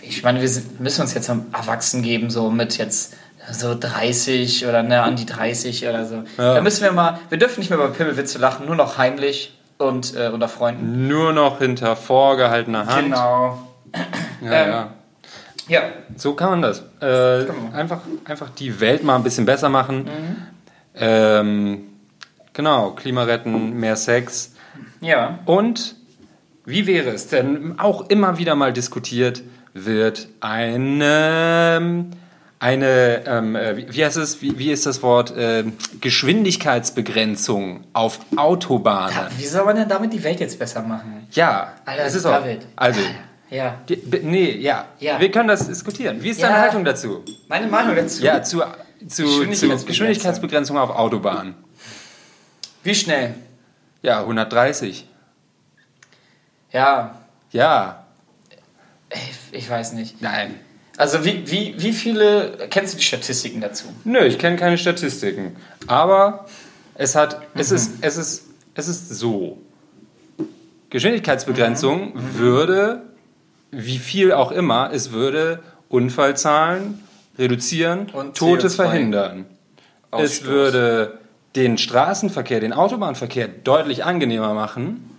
[0.02, 3.14] ich meine, wir sind, müssen uns jetzt am Erwachsen geben, so mit jetzt
[3.50, 6.16] so 30 oder ne, an die 30 oder so.
[6.36, 6.54] Ja.
[6.54, 10.14] Da müssen wir mal, wir dürfen nicht mehr über Pimmelwitze lachen, nur noch heimlich und
[10.16, 11.06] äh, unter Freunden.
[11.08, 13.04] Nur noch hinter vorgehaltener Hand.
[13.04, 13.58] Genau.
[14.40, 14.90] Ja, Ähm, ja.
[15.68, 15.82] Ja,
[16.16, 16.78] So kann man das.
[17.00, 17.72] Äh, Genau.
[17.74, 20.04] einfach, einfach die Welt mal ein bisschen besser machen.
[20.04, 20.36] Mhm.
[20.94, 21.80] Ähm,
[22.52, 24.54] genau, Klima retten, mehr Sex.
[25.00, 25.40] ja.
[25.44, 25.96] Und
[26.64, 29.42] wie wäre es denn, auch immer wieder mal diskutiert
[29.74, 32.06] wird, eine,
[32.60, 39.16] eine ähm, äh, wie heißt es, wie, wie ist das Wort, ähm, Geschwindigkeitsbegrenzung auf Autobahnen.
[39.36, 41.26] Wie soll man denn damit die Welt jetzt besser machen?
[41.32, 42.40] Ja, Alter, es ist auch.
[42.40, 42.66] David.
[42.76, 43.00] Also,
[43.56, 43.80] Ja.
[43.88, 44.86] die, nee, ja.
[45.00, 45.18] Ja.
[45.20, 46.22] wir können das diskutieren.
[46.22, 46.60] Wie ist deine Ja.
[46.62, 47.24] Haltung dazu?
[47.48, 48.22] Meine Meinung dazu.
[48.22, 48.64] Ja, zu, zu,
[49.08, 49.86] zu Geschwindigkeitsbegrenzung.
[49.86, 51.54] Geschwindigkeitsbegrenzung auf Autobahnen.
[52.82, 53.34] Wie schnell?
[54.02, 55.08] Ja, 130.
[56.72, 57.20] Ja,
[57.52, 58.04] Ja,
[59.10, 60.20] ich, ich weiß nicht.
[60.20, 60.54] nein.
[60.98, 63.84] Also wie, wie, wie viele, kennst du die Statistiken dazu?
[64.04, 65.54] Nö, ich kenne keine Statistiken.
[65.86, 66.46] Aber
[66.94, 67.76] es hat, es Mhm.
[67.76, 69.58] ist, es ist, es ist so.
[70.90, 72.38] Geschwindigkeitsbegrenzung Mhm.
[72.38, 73.02] würde,
[73.78, 77.02] wie viel auch immer, es würde Unfallzahlen
[77.38, 79.44] reduzieren, Und Tote CO2 verhindern.
[80.10, 80.44] Es Ausstoß.
[80.46, 81.18] würde
[81.54, 85.10] den Straßenverkehr, den Autobahnverkehr deutlich angenehmer machen.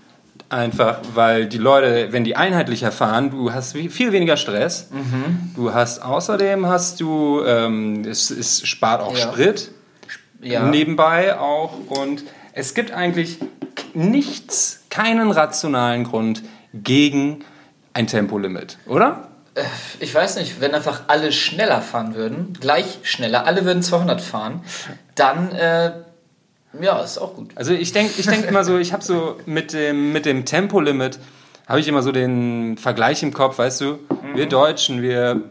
[0.50, 4.90] Einfach, weil die Leute, wenn die einheitlicher fahren, du hast viel weniger Stress.
[4.92, 5.52] Mhm.
[5.56, 9.28] Du hast außerdem hast du, ähm, es, es spart auch Ja.
[9.32, 9.72] Sprit
[10.42, 10.64] Ja.
[10.70, 13.40] nebenbei auch und es gibt eigentlich
[13.94, 16.44] nichts, keinen rationalen Grund
[16.74, 17.44] gegen
[17.98, 19.28] ein Tempolimit, oder?
[20.00, 24.62] Ich weiß nicht, wenn einfach alle schneller fahren würden, gleich schneller, alle würden 200 fahren,
[25.16, 25.94] dann, äh,
[26.80, 27.52] Ja, ist auch gut.
[27.56, 31.18] Also ich denke ich denk immer so, ich habe so mit dem, mit dem Tempolimit,
[31.68, 34.00] habe ich immer so den Vergleich im Kopf, weißt du?
[34.36, 35.42] Wir Deutschen, wir,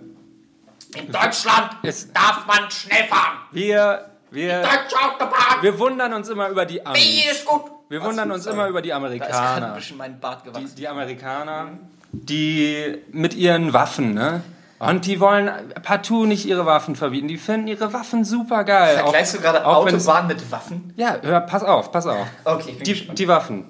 [0.94, 3.38] In Deutschland Es- darf man schnell fahren.
[3.50, 4.62] wir, wir,
[5.62, 7.26] wir wundern uns immer über die Die Amis.
[7.32, 7.62] ist gut.
[7.88, 9.74] Wir wundern uns immer über die Da ist ein Amerikaner.
[9.74, 10.74] bisschen mein Bart gewachsen.
[10.78, 11.70] Die Amerikaner,
[12.24, 14.42] die mit ihren Waffen, ne?
[14.78, 15.50] Und die wollen
[15.82, 17.28] partout nicht ihre Waffen verbieten.
[17.28, 18.98] Die finden ihre Waffen super geil.
[18.98, 20.92] Vergleichst du gerade auch wenn es- Autobahn mit Waffen?
[20.96, 22.26] Ja, hör, pass auf, pass auf.
[22.44, 23.18] Okay, ich bin Die, gespannt.
[23.18, 23.64] die Waffen.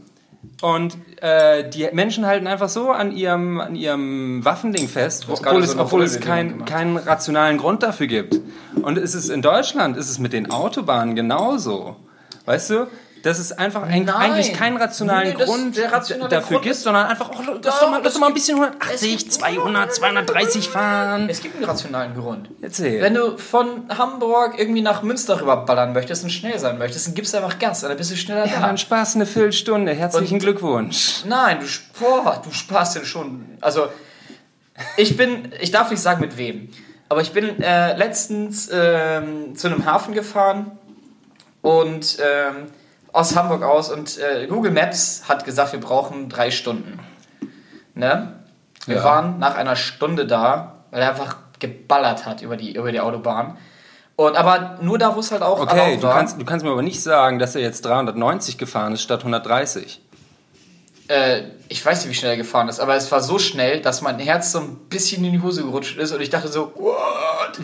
[0.63, 5.61] Und äh, die Menschen halten einfach so an ihrem, an ihrem Waffending fest, obwohl gerade
[5.65, 8.41] es, so obwohl es kein, keinen rationalen Grund dafür gibt.
[8.83, 11.97] Und es ist in Deutschland, ist es mit den Autobahnen genauso.
[12.47, 12.87] Weißt du?
[13.27, 17.29] Dass es einfach ein, eigentlich keinen rationalen Nee, Grund rationale dafür Grund gibt, sondern einfach,
[17.31, 21.29] oh, lass Doch, doch mal, lass doch mal ein bisschen 180, gibt- 200, 230 fahren.
[21.29, 22.51] Es gibt einen rationalen Grund.
[22.63, 23.03] Erzähl.
[23.03, 27.35] Wenn du von Hamburg irgendwie nach Münster rüberballern möchtest und schnell sein möchtest, dann gibst
[27.35, 28.67] du einfach Gas dann bist du schneller ja, da.
[28.69, 29.93] dann Spaß eine Viertelstunde.
[29.93, 31.25] Herzlichen Und- Glückwunsch.
[31.25, 31.67] Nein, du,
[31.99, 33.45] boah, du sparst denn schon.
[33.61, 33.89] Also,
[34.97, 36.69] ich bin, ich darf nicht sagen mit wem,
[37.09, 40.79] aber ich bin äh, letztens ähm, zu einem Hafen gefahren
[41.63, 42.67] und ähm,
[43.17, 47.01] aus Hamburg aus und äh, Google Maps hat gesagt, wir brauchen drei Stunden.
[47.95, 48.35] Ne?
[48.87, 49.05] Wir Ja.
[49.05, 53.57] waren nach einer Stunde da, weil er einfach geballert hat über die, über die Autobahn.
[54.17, 56.15] Und aber nur da, wo es halt auch Okay, du war.
[56.15, 60.01] kannst, du kannst mir aber nicht sagen, dass er jetzt 390 gefahren ist statt 130.
[61.09, 64.03] Äh, ich weiß nicht, wie schnell er gefahren ist, aber es war so schnell, dass
[64.03, 66.97] mein Herz so ein bisschen in die Hose gerutscht ist und ich dachte so, what?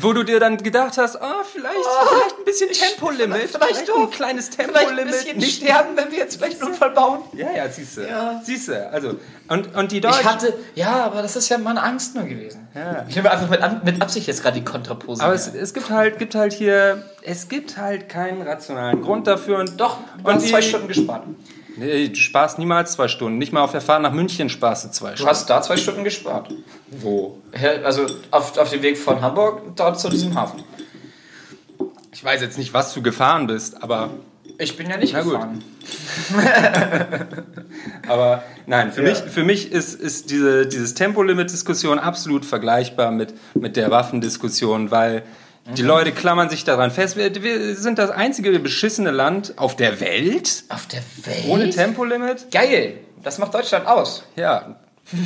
[0.00, 3.86] Wo du dir dann gedacht hast, ah, vielleicht, vielleicht ein bisschen Tempolimit, vielleicht- vielleicht ein
[3.86, 4.10] doch.
[4.10, 5.12] kleines Vielleicht ein Tempolimit.
[5.12, 7.20] bisschen sterben, wenn wir jetzt vielleicht einen Unfall bauen.
[7.34, 8.02] Ja, ja, siehst du.
[8.02, 8.40] Ja.
[8.44, 9.16] Siehst du, also,
[9.48, 10.24] und, und die Ich Deutschen...
[10.24, 12.68] hatte, ja, aber das ist ja meine Angst nur gewesen.
[12.74, 13.04] Ja.
[13.08, 15.22] Ich nehme einfach mit, mit Absicht jetzt gerade die Kontrapose.
[15.22, 19.58] aber es, es gibt halt, gibt halt hier, es gibt halt keinen rationalen Grund dafür
[19.58, 21.24] und Doch, und zwei Stunden gespart.
[21.76, 23.38] Nee, du sparst niemals zwei Stunden.
[23.38, 25.30] Nicht mal auf der Fahrt nach München sparst du zwei Du Stunden.
[25.30, 26.48] hast da zwei Stunden gespart.
[26.90, 27.38] Wo?
[27.84, 30.62] Also auf, auf dem Weg von Hamburg dort zu diesem Hafen.
[32.12, 34.10] Ich weiß jetzt nicht, was du gefahren bist, aber
[34.58, 35.32] Ich bin ja nicht Na gut.
[35.32, 35.64] gefahren.
[38.08, 39.08] Aber nein, für Ja.
[39.10, 45.22] mich, für mich ist, ist diese dieses Tempolimit-Diskussion absolut vergleichbar mit, mit der Waffendiskussion, weil
[45.66, 47.16] die Leute klammern sich daran fest.
[47.16, 51.44] Wir, wir sind das einzige beschissene Land auf der Welt Auf der Welt?
[51.48, 52.50] ohne Tempolimit.
[52.50, 52.98] Geil.
[53.22, 54.24] Das macht Deutschland aus.
[54.34, 54.76] Ja,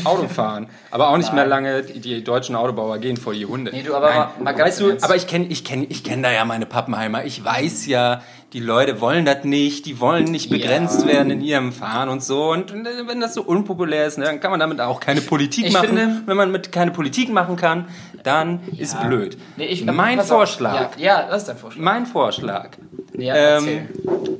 [0.05, 0.67] Autofahren.
[0.91, 1.83] aber auch nicht mehr lange.
[1.83, 3.71] Die, deutschen Autobauer gehen vor die Hunde.
[3.73, 6.33] Nee, du, aber mal- mal weißt du, aber ich kenne ich kenn, ich kenn da
[6.33, 7.25] ja meine Pappenheimer.
[7.25, 9.87] Ich weiß ja, die Leute wollen das nicht.
[9.87, 11.09] Die wollen nicht begrenzt Ja.
[11.09, 12.51] werden in ihrem Fahren und so.
[12.51, 15.67] Und äh, wenn das so unpopulär ist, ne, dann kann man damit auch keine Politik
[15.67, 15.87] ich machen.
[15.89, 17.87] finde- wenn man mit keine Politik machen kann,
[18.25, 19.37] dann ist blöd.
[19.57, 20.21] Nee, ich, mein.
[20.21, 20.97] Vorschlag.
[20.97, 21.83] Ja, ja, das ist dein Vorschlag.
[21.83, 22.71] Mein Vorschlag.
[23.17, 23.89] Ja, ähm,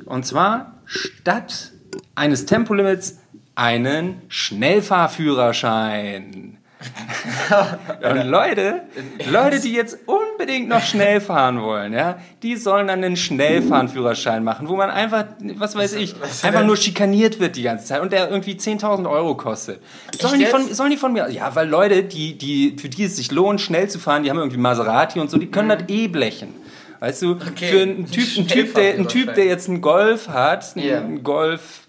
[0.05, 1.71] und zwar statt
[2.15, 3.19] eines Tempolimits
[3.57, 6.53] einen Schnellfahrführerschein.
[8.03, 8.83] Und Leute,
[9.31, 14.69] Leute, die jetzt unbedingt noch schnell fahren wollen, ja, die sollen dann einen Schnellfahrenführerschein machen,
[14.69, 18.29] wo man einfach, was weiß ich, einfach nur schikaniert wird die ganze Zeit und der
[18.29, 19.81] irgendwie 10.000 Euro kostet.
[20.19, 23.15] Sollen die, von, sollen die von mir, ja, weil Leute, die, die, für die es
[23.15, 26.07] sich lohnt, schnell zu fahren, die haben irgendwie Maserati und so, die können das eh
[26.07, 26.53] blechen.
[26.99, 30.29] Weißt du, Okay, für einen Typ, einen typ, der, ein Typ, der jetzt einen Golf
[30.29, 31.01] hat, einen Ja.
[31.23, 31.86] Golf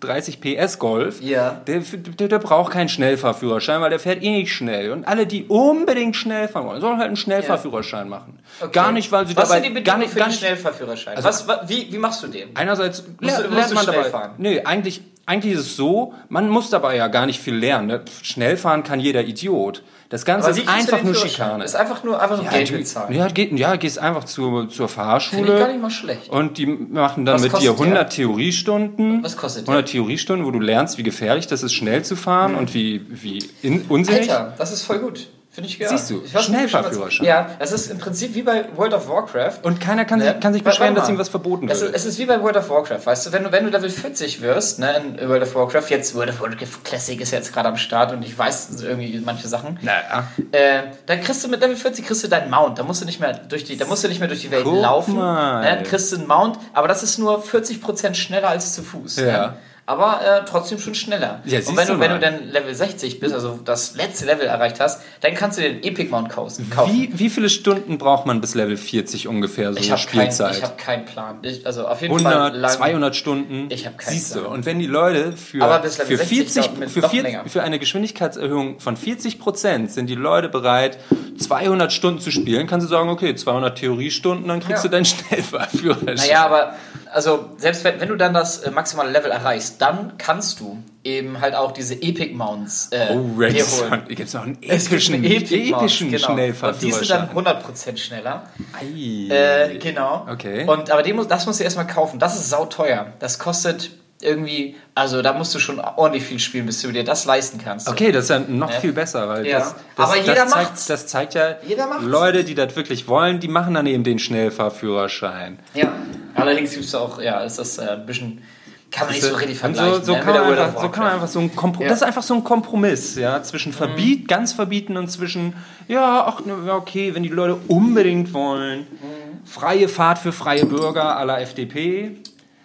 [0.00, 1.60] 30 PS Golf, Ja.
[1.66, 4.92] der, der, der braucht keinen Schnellfahrführerschein, weil der fährt eh nicht schnell.
[4.92, 8.38] Und alle, die unbedingt schnell fahren wollen, sollen halt einen Schnellfahrführerschein machen.
[8.60, 8.70] Okay.
[8.72, 11.16] Gar nicht, weil sie Was dabei sind die gar Bedingungen nicht, für gar nicht Schnellfahrführerschein?
[11.16, 12.54] Also- Was, wa- wie, wie machst du den?
[12.54, 14.10] Einerseits Musst ler- du- musst lernt man dabei.
[14.10, 14.30] fahren?
[14.38, 17.86] Nee, eigentlich, eigentlich ist es so, man muss dabei ja gar nicht viel lernen.
[17.88, 18.00] Ne?
[18.22, 19.82] Schnell fahren kann jeder Idiot.
[20.10, 21.14] Das Ganze ist einfach nur?
[21.14, 21.64] Schikane.
[21.64, 23.14] Ist einfach nur, einfach nur Ja, Geld bezahlen.
[23.14, 25.42] Ja, geht, ja, gehst einfach zur, zur Fahrschule.
[25.42, 26.30] Finde ich gar nicht mal schlecht.
[26.30, 27.86] Und die machen dann Was mit dir kostet der?
[27.86, 29.22] 100 Theoriestunden.
[29.22, 29.74] Was kostet der?
[29.74, 33.44] 100 Theoriestunden, wo du lernst, wie gefährlich das ist, schnell zu fahren und wie, wie
[33.60, 34.30] in, unsinnig.
[34.30, 35.28] Alter, das ist voll gut.
[35.58, 35.88] Finde ich geil.
[35.88, 37.26] Siehst du, Ich weiß Schnellfahrführerschein.
[37.26, 39.54] Ja, es ist im Prinzip wie bei World of Warcraft.
[39.64, 40.26] Und keiner kann, Ne?
[40.32, 41.96] sich, kann sich beschweren, dass ihm was verboten Es wird.
[41.96, 43.90] ist, es ist wie bei World of Warcraft, weißt du, wenn du, wenn du Level
[43.90, 47.68] 40 wirst, ne, in World of Warcraft, jetzt World of Warcraft Classic ist jetzt gerade
[47.70, 50.28] am Start und ich weiß irgendwie manche Sachen, naja.
[50.52, 53.18] äh, dann kriegst du mit Level 40 kriegst du deinen Mount, da musst du nicht
[53.18, 55.62] mehr durch die, da musst du nicht mehr durch die Welt Guck laufen, mal.
[55.62, 59.16] ne, dann kriegst du einen Mount, aber das ist nur 40% schneller als zu Fuß.
[59.16, 59.24] Ja.
[59.48, 59.52] Ne?
[59.88, 61.40] Aber äh, trotzdem schon schneller.
[61.46, 64.46] Ja, und wenn du du, wenn du dann Level 60 bist, also das letzte Level
[64.46, 66.70] erreicht hast, dann kannst du den Epic Mount kaufen.
[66.88, 70.62] Wie, wie viele Stunden braucht man bis Level 40 ungefähr, so Ich habe keinen Spielzeit?
[70.62, 71.38] hab keinen Plan.
[71.40, 72.70] Ich, also auf jeden Fall 100, lang.
[72.70, 73.66] 200 Stunden.
[73.70, 74.40] Ich hab keinen Siehst du.
[74.40, 74.52] Plan.
[74.52, 77.48] Und wenn die Leute für, für, 60 40, dauert mit für, noch 40 länger.
[77.48, 80.98] für eine Geschwindigkeitserhöhung von 40 Prozent sind die Leute bereit,
[81.38, 84.90] 200 Stunden zu spielen, kannst du sagen, okay, 200 Theoriestunden, dann kriegst Ja.
[84.90, 86.14] du deinen Schnellfahrführerschein.
[86.16, 86.74] Naja, aber
[87.12, 91.40] also selbst wenn, wenn du dann das äh, maximale Level erreichst, dann kannst du eben
[91.40, 94.04] halt auch diese Epic Mounts äh, Oh, dir holen.
[94.08, 96.28] Gibt es noch einen epischen, Epic epischen genau.
[96.30, 96.38] Und
[96.82, 97.30] die sind dann Schnellfahrführerschein?
[97.30, 98.42] 100% schneller.
[98.78, 99.28] Ei.
[99.34, 100.26] Äh, genau.
[100.30, 100.64] Okay.
[100.66, 102.18] Und, aber muss, das musst du erstmal kaufen.
[102.18, 103.06] Das ist sauteuer.
[103.20, 103.90] Das kostet
[104.20, 107.88] irgendwie, also da musst du schon ordentlich viel spielen, bis du dir das leisten kannst.
[107.88, 108.80] Okay, das ist ja noch Ja.
[108.80, 109.60] viel besser, weil Ja.
[109.60, 110.86] das, das, Aber das jeder zeigt, macht's.
[110.86, 112.04] das zeigt ja, Jeder macht's.
[112.04, 115.58] Leute, die das wirklich wollen, die machen dann eben den Schnellfahrführerschein.
[115.74, 115.92] Ja.
[116.34, 118.42] Allerdings gibt es auch, ja, ist das äh, ein bisschen,
[118.90, 119.94] kann man nicht so richtig vergleichen.
[120.00, 121.80] so, so, ne, kann man einfach, so kann man einfach so ein Kompromiss.
[121.80, 121.86] Ja.
[121.86, 121.90] Mhm.
[121.90, 125.54] Das ist einfach so ein Kompromiss, ja, zwischen verbiet, ganz verbieten und zwischen,
[125.88, 128.80] ja, ach, ne, okay, wenn die Leute unbedingt wollen.
[128.80, 129.46] Mhm.
[129.46, 132.16] Freie Fahrt für freie Bürger à la FDP.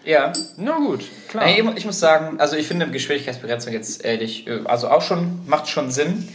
[0.06, 0.34] Ja.
[0.58, 1.46] Na gut, klar.
[1.46, 5.68] Nee, ich muss sagen, also ich finde Geschwindigkeitsbegrenzung jetzt ehrlich, äh, also auch schon, macht
[5.68, 6.28] schon Sinn.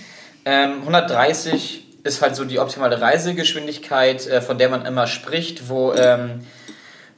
[0.45, 5.93] Ähm, 130 ist halt so die optimale Reisegeschwindigkeit, äh, von der man immer spricht, wo,
[5.93, 6.41] ähm,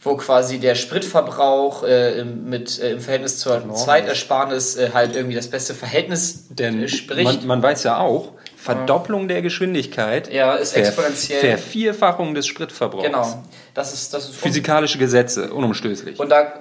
[0.02, 5.36] wo quasi der Spritverbrauch äh, im- mit, äh, im Verhältnis zur Zeitersparnis äh, halt irgendwie
[5.36, 7.24] das beste Verhältnis Denn spricht.
[7.40, 11.40] man, man weiß ja auch, Verdopplung der Geschwindigkeit, Ja, ist Ver- exponentiell.
[11.40, 13.04] Vervierfachung des Spritverbrauchs.
[13.04, 13.42] genau.
[13.74, 16.18] Das ist, das ist Physikalische Gesetze, unumstößlich.
[16.18, 16.52] Und da,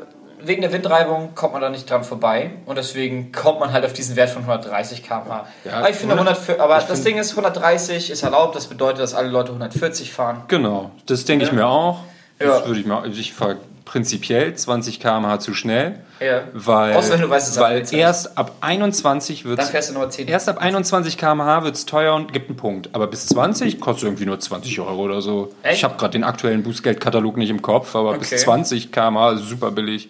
[0.41, 2.51] wegen der Windreibung kommt man da nicht dran vorbei.
[2.65, 5.45] Und deswegen kommt man halt auf diesen Wert von 130 km/h.
[5.65, 8.55] Ja, aber ich finde 100 100, aber ich das Ding ist, 130 ist erlaubt.
[8.55, 10.43] Das bedeutet, dass alle Leute 140 fahren.
[10.47, 11.99] Genau, das denke ich mir auch.
[12.41, 12.47] Ja.
[12.59, 16.43] Das würde ich mir, also ich fahre prinzipiell 20 km/h zu schnell, Ja.
[16.53, 17.97] weil, Außer wenn du weißt, ab weil 21.
[17.99, 20.27] erst ab 21 wird Dann fährst du nur 10.
[20.27, 22.89] erst ab 21 km/h wird es teuer und gibt einen Punkt.
[22.93, 25.53] Aber bis 20 kostet irgendwie nur 20 Euro oder so.
[25.63, 25.77] Echt?
[25.77, 28.37] Ich habe gerade den aktuellen Bußgeldkatalog nicht im Kopf, aber bis Okay.
[28.41, 30.09] 20 km/h ist super billig.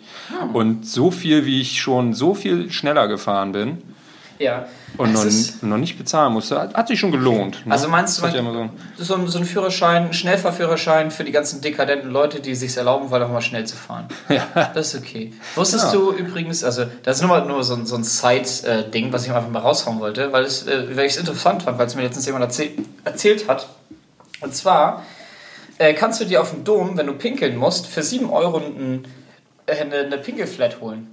[0.51, 3.77] Und so viel, wie ich schon so viel schneller gefahren bin
[4.39, 4.65] Ja.
[4.97, 5.23] Und noch,
[5.61, 7.65] noch nicht bezahlen musste, hat, hat sich schon gelohnt.
[7.65, 7.71] ne?
[7.71, 11.23] also meinst du, ja man, immer so, so, ein, so ein Führerschein, ein Schnellfahrführerschein für
[11.23, 14.07] die ganzen dekadenten Leute, die sich erlauben wollen, auch mal schnell zu fahren.
[14.29, 14.45] ja.
[14.73, 15.31] Das ist okay.
[15.55, 15.91] Wusstest Ja.
[15.93, 19.31] du übrigens, also das ist nur, mal, nur so, ein- so ein Side-Ding, was ich
[19.31, 22.03] einfach mal raushauen wollte, weil, es, äh, weil ich es interessant fand, weil es mir
[22.03, 22.71] letztens jemand erzähl
[23.05, 23.67] erzählt hat.
[24.41, 25.03] Und zwar
[25.77, 29.05] äh, kannst du dir auf dem Dom, wenn du pinkeln musst, für 7 Euro ein,
[29.65, 31.07] äh, eine, eine Pinkelflat holen.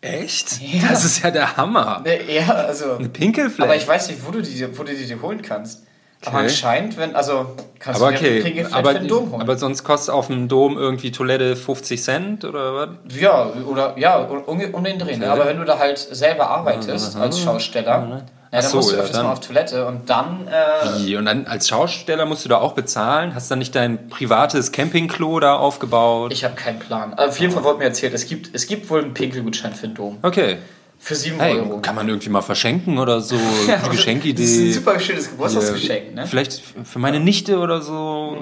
[0.00, 0.60] Echt?
[0.62, 0.88] Ja.
[0.90, 2.02] Das ist ja der Hammer.
[2.04, 2.94] Äh, ja, also.
[2.94, 3.62] Eine Pinkelfläche.
[3.64, 5.82] Aber ich weiß nicht, wo du die, wo du die holen kannst.
[6.24, 6.46] Aber Okay.
[6.48, 9.40] anscheinend, wenn, also kannst aber du okay, Pinkelflat aber, für den Dom holen.
[9.40, 12.88] aber sonst kostet auf dem Dom irgendwie Toilette 50 Cent oder was?
[13.18, 15.16] Ja, oder ja, um, um den Dreh.
[15.16, 15.30] Ne?
[15.30, 17.22] Aber wenn du da halt selber arbeitest Aha.
[17.22, 19.26] als Schausteller, ja, dann so, musst du ja, öfters dann.
[19.26, 20.46] mal auf Toilette und dann.
[20.48, 21.16] Äh, Wie?
[21.16, 23.34] Und dann als Schausteller musst du da auch bezahlen?
[23.34, 26.32] Hast du dann nicht dein privates Campingklo da aufgebaut?
[26.32, 27.14] ich habe keinen Plan.
[27.14, 29.94] Auf jeden Fall wurde mir erzählt, es gibt, es gibt wohl einen Pinkelgutschein für den
[29.94, 30.18] Dom.
[30.22, 30.58] Okay.
[31.02, 31.78] Für 7 Hey, Euro.
[31.80, 33.34] kann man irgendwie mal verschenken oder so?
[33.66, 34.42] Ja, Eine Geschenkidee.
[34.42, 36.26] Das ist ein super schönes Geburtstagsgeschenk, ne?
[36.26, 38.36] Vielleicht für meine Nichte oder so.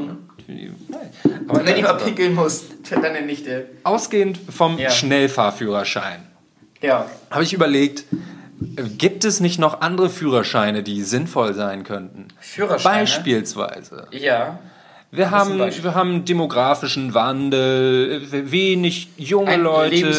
[1.48, 3.66] Aber Wenn ich mal pinkeln muss, für deine Nichte.
[3.84, 4.90] Ausgehend vom Ja.
[4.90, 6.26] Schnellfahrführerschein
[6.82, 7.06] Ja.
[7.30, 8.16] habe ich überlegt, äh,
[8.98, 12.28] gibt es nicht noch andere Führerscheine, die sinnvoll sein könnten?
[12.40, 13.00] Führerscheine?
[13.00, 14.06] Beispielsweise.
[14.10, 14.58] Ja.
[15.10, 20.12] Wir haben, wir haben demografischen Wandel, wenig junge Ein Leute,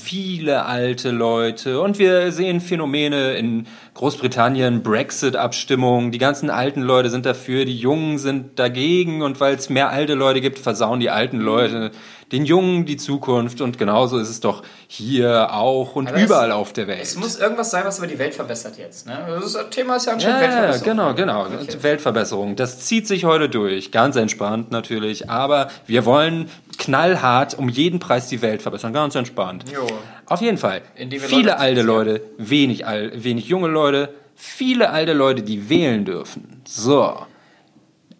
[0.00, 7.26] viele alte Leute und wir sehen Phänomene in Großbritannien, Brexit-Abstimmung, die ganzen alten Leute sind
[7.26, 11.40] dafür, die Jungen sind dagegen und weil es mehr alte Leute gibt, versauen die alten.
[11.40, 11.90] Leute
[12.32, 16.50] den Jungen die Zukunft und genauso ist es doch hier auch und Aber es- überall
[16.52, 17.02] auf der Welt.
[17.02, 19.06] Es muss irgendwas sein, was aber die Welt verbessert jetzt.
[19.06, 19.18] Ne?
[19.40, 21.14] Das, Thema ist ja anscheinend Ja, ja, Weltverbesserung.
[21.16, 21.62] genau, genau.
[21.62, 21.82] Okay.
[21.82, 22.56] Weltverbesserung.
[22.56, 23.92] Das zieht sich heute durch.
[23.92, 25.28] Ganz entspannt natürlich.
[25.30, 28.92] Aber wir wollen knallhart um jeden Preis die Welt verbessern.
[28.92, 29.64] Ganz entspannt.
[29.72, 29.86] Jo.
[30.26, 30.80] Auf jeden Fall.
[30.96, 31.18] Viele
[31.50, 31.82] Leute alte.
[31.82, 36.62] Leute, wenig, al wenig junge Leute, viele alte Leute, die wählen dürfen.
[36.66, 37.14] So.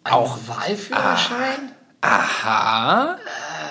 [0.03, 1.71] Auch Wahlführerschein?
[2.01, 3.15] Aha.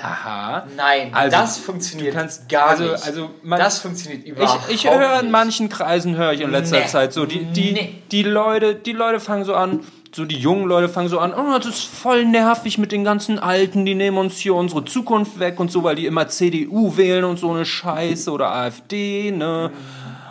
[0.02, 0.66] Aha.
[0.76, 3.06] Nein, Also, das funktioniert kannst- gar also- nicht.
[3.06, 6.80] also man- das funktioniert Ich, überhaupt ich höre in manchen Kreisen höre ich in letzter
[6.80, 6.86] Nee.
[6.86, 7.94] Zeit so die die, Nee.
[8.10, 9.80] die Leute die Leute fangen so an
[10.14, 13.38] so die jungen Leute fangen so an oh das ist voll nervig mit den ganzen
[13.38, 17.24] Alten die nehmen uns hier unsere Zukunft weg und so weil die immer CDU wählen
[17.24, 19.70] und so eine Scheiße oder AfD ne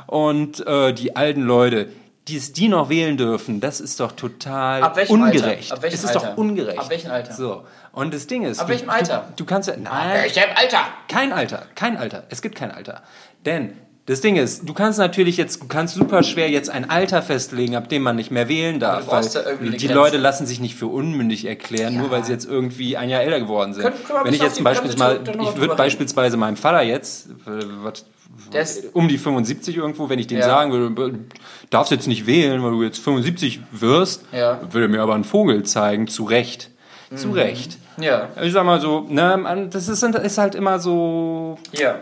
[0.07, 1.87] und äh, die alten Leute
[2.27, 5.71] die es die noch wählen dürfen, das ist doch total Ab welchem ungerecht.
[5.71, 5.73] Alter?
[5.75, 6.27] Ab welchem es ist Alter?
[6.31, 6.79] doch ungerecht.
[6.79, 7.33] Ab welchem Alter?
[7.33, 7.63] So.
[7.93, 9.25] Und das Ding ist, Ab du, welchem Alter?
[9.35, 10.79] Du, du kannst ja, nein, Welchem Alter?
[11.07, 12.23] kein Alter, kein Alter.
[12.29, 13.01] Es gibt kein Alter.
[13.45, 13.73] Denn
[14.05, 17.75] das Ding ist, du kannst natürlich jetzt, du kannst super schwer jetzt ein Alter festlegen,
[17.75, 19.05] ab dem man nicht mehr wählen darf.
[19.05, 19.87] du brauchst weil ja eine die.
[19.87, 23.39] Leute lassen sich nicht für unmündig erklären, nur weil sie jetzt irgendwie ein Jahr älter
[23.39, 23.83] geworden sind.
[23.83, 26.57] Können- können Wenn ich jetzt auf zum die Beispiel Bremse mal, ich würde beispielsweise meinem
[26.57, 28.05] Vater jetzt, was,
[28.53, 30.45] Der ist- um die 75 irgendwo, wenn ich dem Ja.
[30.45, 31.19] sagen würde,
[31.69, 34.59] darfst jetzt nicht wählen, weil du jetzt 75 wirst, Ja.
[34.71, 36.69] würde mir aber einen Vogel zeigen, zu Recht.
[37.15, 37.33] Zu Mhm.
[37.33, 37.77] Recht.
[37.99, 38.29] Ja.
[38.41, 41.57] Ich sag mal so, ne, das ist, ist halt immer so.
[41.73, 41.95] Ja.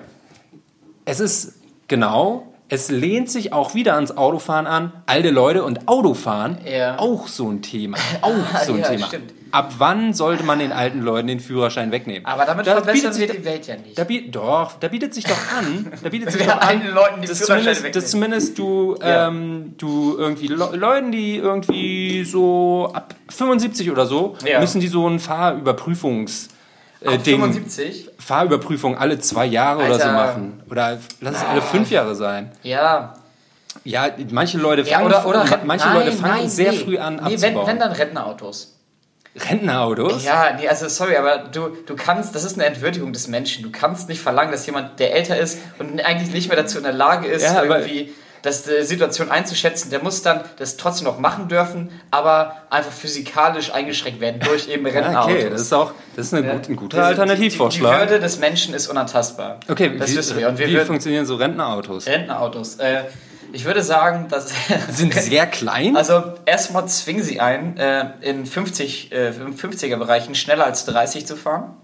[1.06, 1.56] Es ist
[1.88, 4.92] genau, es lehnt sich auch wieder ans Autofahren an.
[5.08, 7.00] Alte Leute und Autofahren, Ja.
[7.00, 7.98] auch so ein Thema.
[8.22, 8.34] Auch
[8.66, 9.08] so ein Ja, Thema.
[9.08, 9.34] stimmt.
[9.52, 12.26] Ab wann sollte man den alten Leuten den Führerschein wegnehmen?
[12.26, 13.98] Aber damit Da verbessern wir sich- die Welt ja nicht.
[13.98, 15.92] Da doch, da bietet sich doch an.
[16.04, 19.28] Da bietet sich doch an, alten Leuten die dass zumindest, dass zumindest du, Ja.
[19.28, 24.60] ähm, du irgendwie Le Leuten, die irgendwie so ab 75 oder so, Ja.
[24.60, 26.50] müssen die so ein Fahrüberprüfungs
[27.02, 28.10] äh, Ab Ding, 75?
[28.20, 30.12] Fahrüberprüfung alle zwei Jahre oder so Alter.
[30.14, 30.62] machen.
[30.70, 32.52] Oder lass es alle fünf Jahre sein.
[32.62, 33.14] Ja.
[33.86, 36.78] Ja, manche Leute ja fangen, oder, oder Renten- manche nein, Leute fangen nein, sehr nee.
[36.80, 37.68] früh an nee, wenn, abzubauen.
[37.68, 38.76] wenn dann Rentnerautos.
[39.38, 40.24] Rentnerautos?
[40.24, 43.64] Ja, nee, also sorry, aber du, du kannst, das ist eine Entwürdigung des Menschen.
[43.64, 46.84] Du kannst nicht verlangen, dass jemand, der älter ist und eigentlich nicht mehr dazu in
[46.84, 51.20] der Lage ist, Ja, irgendwie das, die Situation einzuschätzen, der muss dann das trotzdem noch
[51.20, 55.34] machen dürfen, aber einfach physikalisch eingeschränkt werden durch eben Rentnerautos.
[55.36, 56.54] okay, das ist auch das ist eine Ja.
[56.54, 57.92] gut, ein guter Die- Alternativvorschlag.
[58.00, 59.60] Die, die Würde des Menschen ist unantastbar.
[59.70, 60.48] okay, das wie, wissen wir.
[60.50, 62.08] Und wir wie würden, funktionieren so Rentnerautos?
[62.08, 62.76] Rentnerautos.
[62.78, 63.04] Äh,
[63.54, 64.52] ich würde sagen, dass.
[64.92, 65.96] Sind sehr klein?
[65.98, 71.36] Also erstmal zwingen sie ein, äh, in 50, äh, im 50er-Bereichen schneller als 30 zu
[71.36, 71.76] fahren.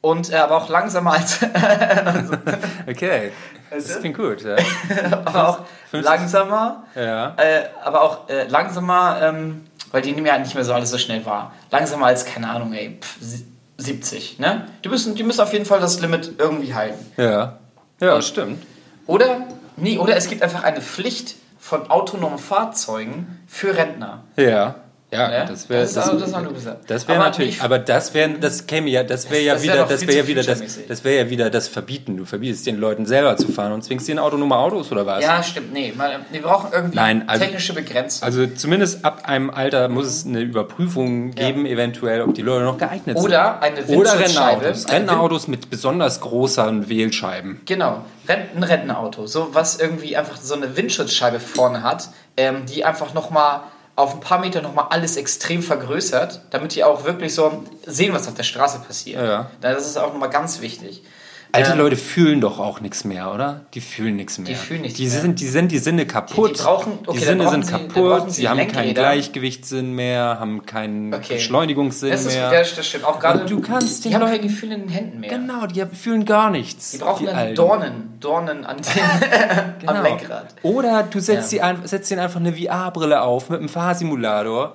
[0.00, 1.40] Und äh, aber auch langsamer als.
[2.88, 3.32] okay,
[3.70, 4.42] das klingt gut.
[4.42, 4.56] Ja.
[5.24, 5.58] aber auch
[5.90, 6.04] 50.
[6.04, 6.84] langsamer.
[6.94, 7.34] ja.
[7.36, 10.98] Äh, aber auch äh, langsamer, ähm, weil die nehmen ja nicht mehr so alles so
[10.98, 11.52] schnell wahr.
[11.70, 13.46] Langsamer als, keine Ahnung, ey, pff, sie-
[13.80, 14.40] 70.
[14.40, 14.66] Ne?
[14.84, 16.98] Die, müssen, die müssen auf jeden Fall das Limit irgendwie halten.
[17.16, 17.58] Ja,
[18.00, 18.66] ja Und- stimmt.
[19.06, 19.46] Oder,
[19.80, 24.24] nee, oder es gibt einfach eine Pflicht von autonomen Fahrzeugen für Rentner.
[24.36, 24.76] Ja.
[25.10, 25.44] Ja, Ja?
[25.46, 26.90] das wäre Das das gesagt.
[26.90, 29.86] Das wäre natürlich, ich- aber das wäre das käme ja, das wäre ja das wieder,
[29.86, 32.18] das wäre ja wieder das, das wäre ja wieder das Verbieten.
[32.18, 35.24] Du verbietest den Leuten selber zu fahren und zwingst sie in autonome Autos oder was?
[35.24, 35.72] Ja, stimmt.
[35.72, 38.22] Nee, mal, wir brauchen irgendwie Nein, also- technische Begrenzung.
[38.26, 42.76] Also zumindest ab einem Alter muss es eine Überprüfung geben, eventuell, ob die Leute noch
[42.76, 43.24] geeignet sind.
[43.24, 44.20] Oder eine Oder Windschutzscheibe.
[44.62, 44.84] Rentnerautos.
[44.86, 47.62] Eine Rentnerautos mit besonders großen Wählscheiben.
[47.64, 49.26] Genau, ein Rentenauto.
[49.26, 53.60] So was irgendwie einfach so eine Windschutzscheibe vorne hat, ähm, die einfach nochmal
[53.98, 58.28] auf ein paar Meter nochmal alles extrem vergrößert, damit die auch wirklich so sehen, was
[58.28, 59.20] auf der Straße passiert.
[59.20, 59.50] Ja.
[59.60, 61.02] Das ist auch nochmal ganz wichtig.
[61.50, 63.62] Alte Ähm, Leute fühlen doch auch nichts mehr, oder?
[63.72, 64.54] Die fühlen nichts mehr.
[64.54, 65.20] fühlen nichts die mehr.
[65.20, 66.50] Sind, die sind die Sinne kaputt.
[66.50, 68.30] Die- die brauchen- okay, die dann Sinne sind sie- dann kaputt.
[68.30, 68.92] sie Sie haben keinen.
[68.94, 71.34] Gleichgewichtssinn mehr, haben keinen Okay.
[71.34, 72.52] Beschleunigungssinn Das ist mehr.
[72.52, 73.04] ja, das stimmt.
[73.04, 73.40] Auch gerade.
[73.40, 75.30] Und du kannst die haben Leuten- kein Gefühl in den Händen mehr.
[75.30, 76.90] Genau, die fühlen gar nichts.
[76.90, 77.54] Die brauchen dann Alten.
[77.54, 78.84] Dornen, Dornen an den,
[79.80, 79.92] Genau.
[79.94, 80.54] am Lenkrad.
[80.62, 81.48] Oder du setzt, Ja.
[81.48, 84.74] sie ein, setzt ihnen einfach eine VR-Brille auf mit einem Fahrsimulator.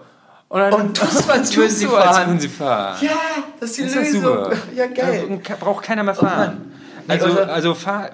[0.53, 2.39] Und, dann Und tust so, als würden sie du, fahren.
[2.39, 2.97] sie fahren.
[3.01, 3.09] Ja,
[3.59, 4.21] das ist die Das Lösung.
[4.21, 4.51] super.
[4.75, 5.39] Ja, geil.
[5.43, 6.71] Ka- braucht keiner mehr Oh fahren.
[7.07, 8.11] Also, Also- also Fahr,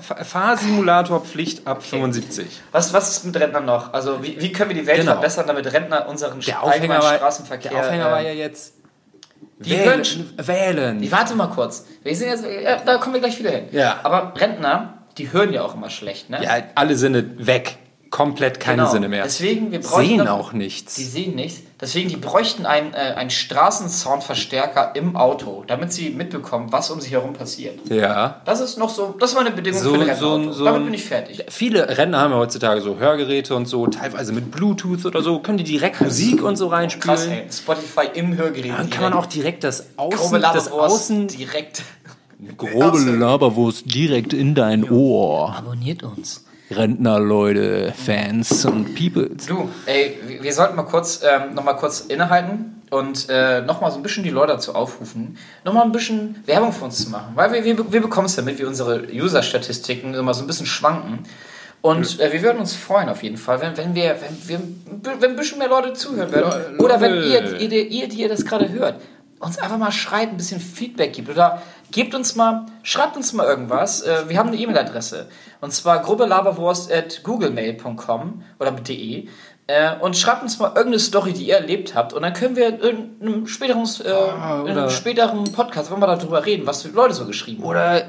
[1.68, 2.62] ab 75.
[2.72, 3.92] Was, was ist mit Rentnern noch?
[3.92, 5.12] Also wie, wie können wir die Welt Genau.
[5.12, 7.72] verbessern, damit Rentner unseren Der Aufhänger, war, Straßenverkehr...
[7.72, 8.74] der Aufhänger war äh, ja jetzt.
[9.60, 9.86] die wählen.
[10.06, 11.02] hören- wählen.
[11.02, 11.86] Die, warte mal kurz.
[12.04, 12.46] Wir sind jetzt,
[12.86, 13.66] da kommen wir gleich wieder hin.
[13.74, 14.00] Ja.
[14.04, 16.42] Aber Rentner, die hören ja auch immer schlecht, ne?
[16.42, 17.78] Ja, alle Sinne weg.
[18.10, 18.92] Komplett keine Genau.
[18.92, 19.24] Sinne mehr.
[19.24, 20.96] Deswegen, wir bräuchten Sehen noch- auch nichts.
[20.96, 21.62] Die sehen nichts.
[21.80, 27.10] Deswegen, die bräuchten einen, äh, einen Straßensoundverstärker im Auto, damit sie mitbekommen, was um sie
[27.12, 27.80] herum passiert.
[27.90, 28.42] ja.
[28.46, 30.52] Das ist noch so, das war eine Bedingung So- für ein ein- Rentnerauto.
[30.54, 31.46] so damit bin ich fertig.
[31.50, 35.58] Viele Rentner haben ja heutzutage so Hörgeräte und so, teilweise mit Bluetooth oder so, können
[35.60, 37.16] die direkt Musik und so reinspielen.
[37.16, 37.46] Krass, ey.
[37.52, 38.72] Spotify im Hörgerät.
[38.78, 41.84] Dann kann man auch direkt das Grobe Außen, das Laberwurst Außen direkt.
[42.58, 45.56] grobe Laberwurst direkt in dein Ohr.
[45.58, 46.46] Abonniert uns.
[46.72, 49.46] Rentner, Leute, Fans und Peoples.
[49.48, 53.90] Du, ey, wir- sollten mal kurz, ähm, noch mal kurz innehalten und äh, noch mal
[53.92, 57.10] so ein bisschen die Leute dazu aufrufen, noch mal ein bisschen Werbung für uns zu
[57.10, 57.32] machen.
[57.36, 61.20] Weil wir, wir, wir bekommen es damit, wie unsere User-Statistiken immer so ein bisschen schwanken.
[61.82, 64.18] Und äh, wir würden uns freuen auf jeden Fall, wenn, wenn, wir,
[64.48, 64.48] wenn,
[65.04, 66.52] wir, wenn ein bisschen mehr Leute zuhören würden.
[66.78, 69.00] Ja, Oder wenn ihr, ihr, ihr, die ihr das gerade hört,
[69.40, 71.30] uns einfach mal schreibt, ein bisschen Feedback gibt.
[71.30, 71.62] Oder
[71.92, 74.02] gebt uns mal, schreibt uns mal irgendwas.
[74.02, 75.28] Äh, wir haben eine E-Mail-Adresse.
[75.62, 79.28] Und zwar grubelaberwurst.googlemail.com oder de.
[79.68, 82.14] Äh, und schreibt uns mal irgendeine Story, die ihr erlebt habt.
[82.14, 86.00] Und dann können wir in einem späteren, äh, in Ah, oder- einem späteren Podcast, wenn
[86.00, 87.70] wir darüber reden, was die Leute so geschrieben haben.
[87.70, 88.04] Oder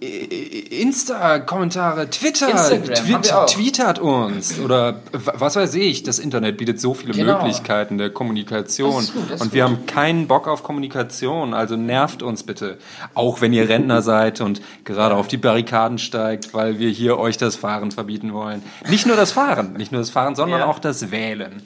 [0.00, 3.46] Insta-Kommentare, Twitter, Instagram auch.
[3.46, 4.58] tweetert uns.
[4.60, 7.38] Oder was weiß ich, das Internet bietet so viele Genau.
[7.38, 9.04] Möglichkeiten der Kommunikation.
[9.06, 9.76] Gut, und wir gut.
[9.76, 12.78] haben keinen Bock auf Kommunikation, also nervt uns bitte.
[13.14, 17.36] Auch wenn ihr Rentner seid und gerade auf die Barrikaden steigt, weil wir hier euch
[17.36, 18.62] das Fahren verbieten wollen.
[18.88, 20.66] Nicht nur das Fahren, nicht nur das Fahren, sondern Ja.
[20.66, 21.62] auch das Wählen.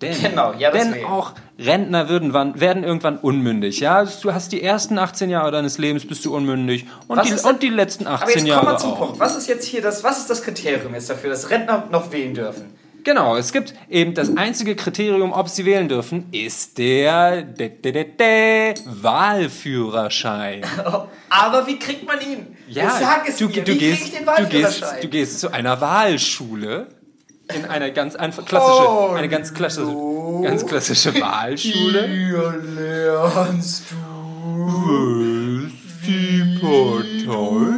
[0.00, 3.80] Denn, Genau, ja, denn auch Rentner würden, werden irgendwann unmündig.
[3.80, 7.62] Ja, du hast die ersten 18 Jahre deines Lebens bist du unmündig und, die, und
[7.62, 8.98] die letzten Aber 18 jetzt kommen Jahre wir zum auch.
[8.98, 9.20] Punkt.
[9.20, 12.34] Was ist jetzt hier das, was ist das Kriterium jetzt dafür, dass Rentner noch wählen
[12.34, 12.82] dürfen?
[13.04, 17.92] Genau, es gibt eben das einzige Kriterium, ob sie wählen dürfen, ist der de, de,
[17.92, 20.62] de, de, Wahlführerschein.
[21.28, 22.56] Aber wie kriegt man ihn?
[22.68, 23.64] Ja, sag es du, mir.
[23.64, 25.00] du, wie gehst, ich den du, gehst, Wahlführerschein?
[25.02, 26.86] du gehst zu einer Wahlschule
[27.54, 29.94] in einer ganz einfach klassische, Oh, eine ganz klassische,
[30.42, 32.06] ganz klassische Wahlschule.
[32.06, 35.68] Hier lernst du
[36.06, 37.72] Die Partei.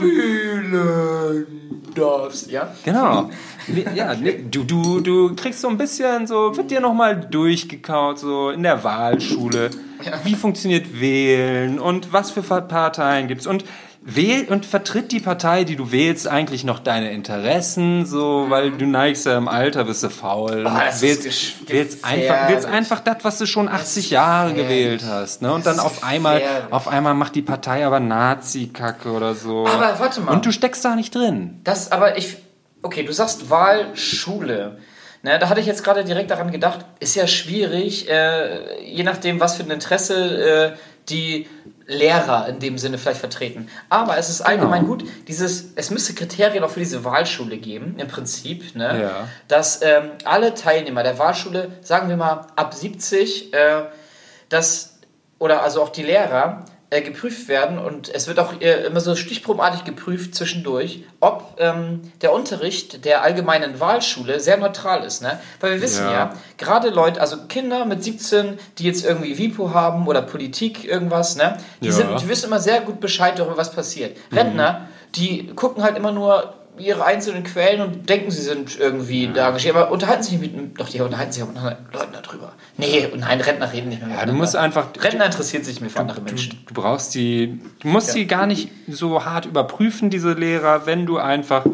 [0.00, 1.46] wählen
[1.94, 2.50] darfst.
[2.50, 2.72] Ja?
[2.84, 3.30] Genau.
[3.94, 8.62] Ja, du, du, du kriegst so ein bisschen so, wird dir nochmal durchgekaut, so in
[8.62, 9.70] der Wahlschule.
[10.24, 13.64] Wie funktioniert Wählen und was für Parteien gibt's und
[14.08, 18.86] wähl und vertritt die Partei, die du wählst, eigentlich noch deine Interessen, so, weil du
[18.86, 20.64] neigst ja im Alter, bist du faul.
[20.66, 24.54] Ah, das ist wählst, gesch- wählst einfach, wählst einfach das, was du schon 80 Jahre
[24.54, 25.52] gewählt hast, ne?
[25.52, 26.40] Und dann ist auf einmal,
[26.70, 29.66] auf einmal macht die Partei aber Nazi-Kacke oder so.
[29.66, 30.32] Aber warte mal.
[30.32, 31.60] Und du steckst da nicht drin.
[31.64, 32.36] Das, aber ich.
[32.82, 34.78] Okay, du sagst Wahlschule.
[35.22, 39.40] Ne, da hatte ich jetzt gerade direkt daran gedacht, ist ja schwierig, äh, je nachdem,
[39.40, 40.76] was für ein Interesse äh,
[41.08, 41.46] die
[41.86, 43.68] Lehrer in dem Sinne vielleicht vertreten.
[43.88, 44.96] Aber es ist allgemein Genau.
[44.96, 49.00] gut, dieses, es müsste Kriterien auch für diese Wahlschule geben, im Prinzip, ne?
[49.02, 49.28] Ja.
[49.46, 53.84] dass ähm, alle Teilnehmer der Wahlschule, sagen wir mal ab 70, äh,
[54.48, 54.98] dass,
[55.38, 59.16] oder also auch die Lehrer, äh, geprüft werden und es wird auch äh, immer so
[59.16, 65.20] stichprobenartig geprüft zwischendurch, ob ähm, der Unterricht der allgemeinen Wahlschule sehr neutral ist.
[65.20, 65.40] Ne?
[65.60, 66.12] Weil wir wissen Ja.
[66.12, 71.34] ja, gerade Leute, also Kinder mit 17, die jetzt irgendwie WIPO haben oder Politik irgendwas,
[71.34, 71.58] ne?
[71.80, 71.92] die, Ja.
[71.92, 74.16] sind, die wissen immer sehr gut Bescheid darüber, was passiert.
[74.32, 79.48] Rentner, die gucken halt immer nur ihre einzelnen Quellen und denken, sie sind irgendwie da
[79.48, 82.52] engagiert, aber unterhalten sich nicht mit, doch, die unterhalten sich auch mit anderen Leuten darüber.
[82.76, 85.90] Nee, und nein, Rentner reden nicht mehr Ja, du musst einfach, Rentner interessiert sich mehr
[85.90, 86.58] für andere Du, Menschen.
[86.66, 91.18] du brauchst die, du musst sie gar nicht so hart überprüfen, diese Lehrer, wenn du
[91.18, 91.64] einfach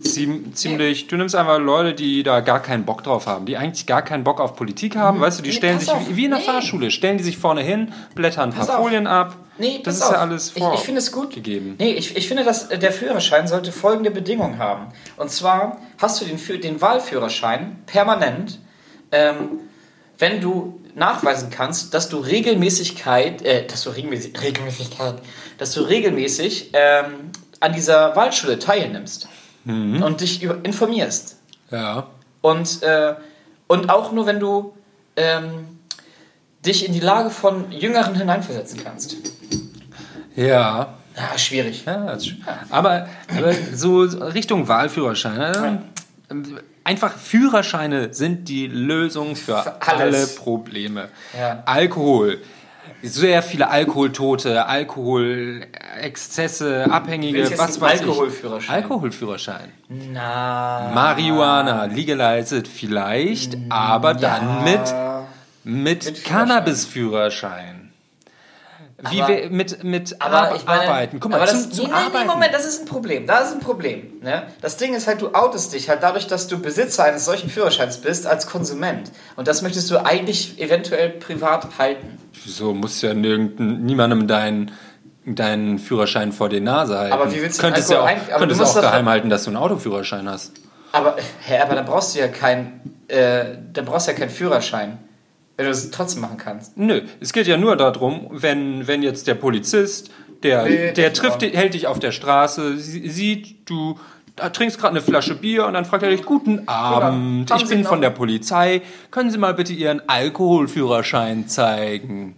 [0.00, 3.86] ziem- ziemlich, du nimmst einfach Leute, die da gar keinen Bock drauf haben, die eigentlich
[3.86, 6.24] gar keinen Bock auf Politik haben, weißt du, die Nee, stellen pass sich auf, wie,
[6.24, 6.44] in der nee.
[6.46, 8.78] Fahrschule, stellen die sich vorne hin, blättern ein paar.
[8.78, 9.36] Folien ab.
[9.58, 10.16] Nee, das ist ja auf.
[10.18, 10.74] alles Ich, vor.
[10.74, 11.34] ich finde es gut.
[11.34, 11.76] gegeben.
[11.78, 14.88] Nee, ich, ich finde, dass äh, der Führerschein sollte folgende Bedingung haben.
[15.16, 18.58] Und zwar hast du den, den Wahlführerschein permanent,
[19.12, 19.60] ähm,
[20.18, 25.16] wenn du nachweisen kannst, dass du Regelmäßigkeit, äh, dass du regelmäßig, Regelmäßigkeit,
[25.58, 27.30] dass du regelmäßig ähm,
[27.60, 29.28] an dieser Wahlschule teilnimmst
[29.64, 30.00] Mhm.
[30.02, 31.38] und dich informierst.
[31.72, 32.06] Ja.
[32.40, 33.14] Und, äh,
[33.66, 34.74] und auch nur, wenn du
[35.16, 35.75] ähm,
[36.66, 39.16] dich in die Lage von Jüngeren hineinversetzen kannst.
[40.34, 40.94] Ja.
[41.16, 41.84] Ah, schwierig.
[41.86, 42.18] Ja,
[42.68, 45.38] aber, aber so Richtung Wahlführerschein.
[45.38, 45.82] ne?
[46.84, 51.08] Einfach Führerscheine sind die Lösung für, Für alle Probleme.
[51.38, 51.62] Ja.
[51.64, 52.38] Alkohol.
[53.02, 58.78] Sehr viele Alkoholtote, Alkoholexzesse, Abhängige, was weiß Alkoholführerschein?
[58.78, 58.84] ich.
[58.84, 59.68] Alkoholführerschein.
[60.12, 60.90] Na.
[60.94, 64.80] Marihuana legalized vielleicht, aber dann mit,
[65.66, 66.24] mit, Mit Führerschein.
[66.48, 67.92] Cannabis-Führerschein.
[69.10, 71.20] Wie Aber- wir mit, mit Aber Ar- meine, arbeiten.
[71.20, 72.18] Guck mal, aber das, zu nee, arbeiten.
[72.18, 73.26] nee, Moment, das ist ein Problem.
[73.26, 74.12] Da ist ein Problem.
[74.22, 74.44] Ne?
[74.62, 77.98] Das Ding ist halt, du outest dich halt dadurch, dass du Besitzer eines solchen Führerscheins
[77.98, 79.10] bist als Konsument.
[79.36, 82.18] Und das möchtest du eigentlich eventuell privat halten.
[82.44, 84.70] Wieso musst du ja nirgend- niemandem deinen
[85.28, 87.12] deinen Führerschein vor die Nase halten?
[87.12, 89.28] Aber wie willst du könntest ja auch, ein- aber könntest du auch das geheim halten,
[89.28, 90.52] dass du einen Autoführerschein hast.
[90.92, 94.98] Aber, hä, aber dann brauchst du ja keinen, äh, dann brauchst du ja keinen Führerschein.
[95.56, 96.76] Wenn du es trotzdem machen kannst.
[96.76, 100.10] Nö, es geht ja nur darum, wenn, wenn jetzt der Polizist,
[100.42, 103.98] der, Nee, der trifft, hält dich auf der Straße, sie- sieht, du
[104.36, 107.84] trinkst gerade eine Flasche Bier und dann fragt er dich, guten Abend, Haben ich bin
[107.84, 112.36] von der Polizei, können Sie mal bitte Ihren Alkoholführerschein zeigen?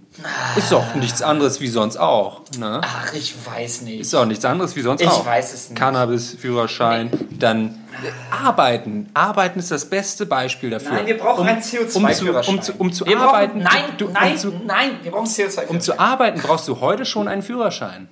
[0.56, 2.80] Ist doch nichts anderes wie sonst auch, ne?
[2.84, 4.00] Ach, ich weiß nicht.
[4.00, 5.24] Ist auch nichts anderes wie sonst Ich auch.
[5.24, 5.78] weiß es nicht.
[5.78, 7.68] Cannabis-Führerschein, dann
[8.02, 8.10] äh,
[8.44, 9.10] arbeiten.
[9.14, 10.92] Arbeiten ist das beste Beispiel dafür.
[10.92, 12.54] Nein, wir brauchen einen Um zu, CO2-Führerschein.
[12.56, 13.60] um zu, um zu wir arbeiten.
[13.62, 15.68] Brauchen, nein, du, nein, um zu, nein, wir brauchen CO2-Führerschein.
[15.68, 18.08] um zu arbeiten brauchst du heute schon einen Führerschein.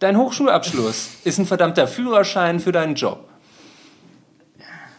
[0.00, 3.28] Dein Hochschulabschluss ist ein verdammter Führerschein für deinen Job.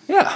[0.08, 0.32] Ja,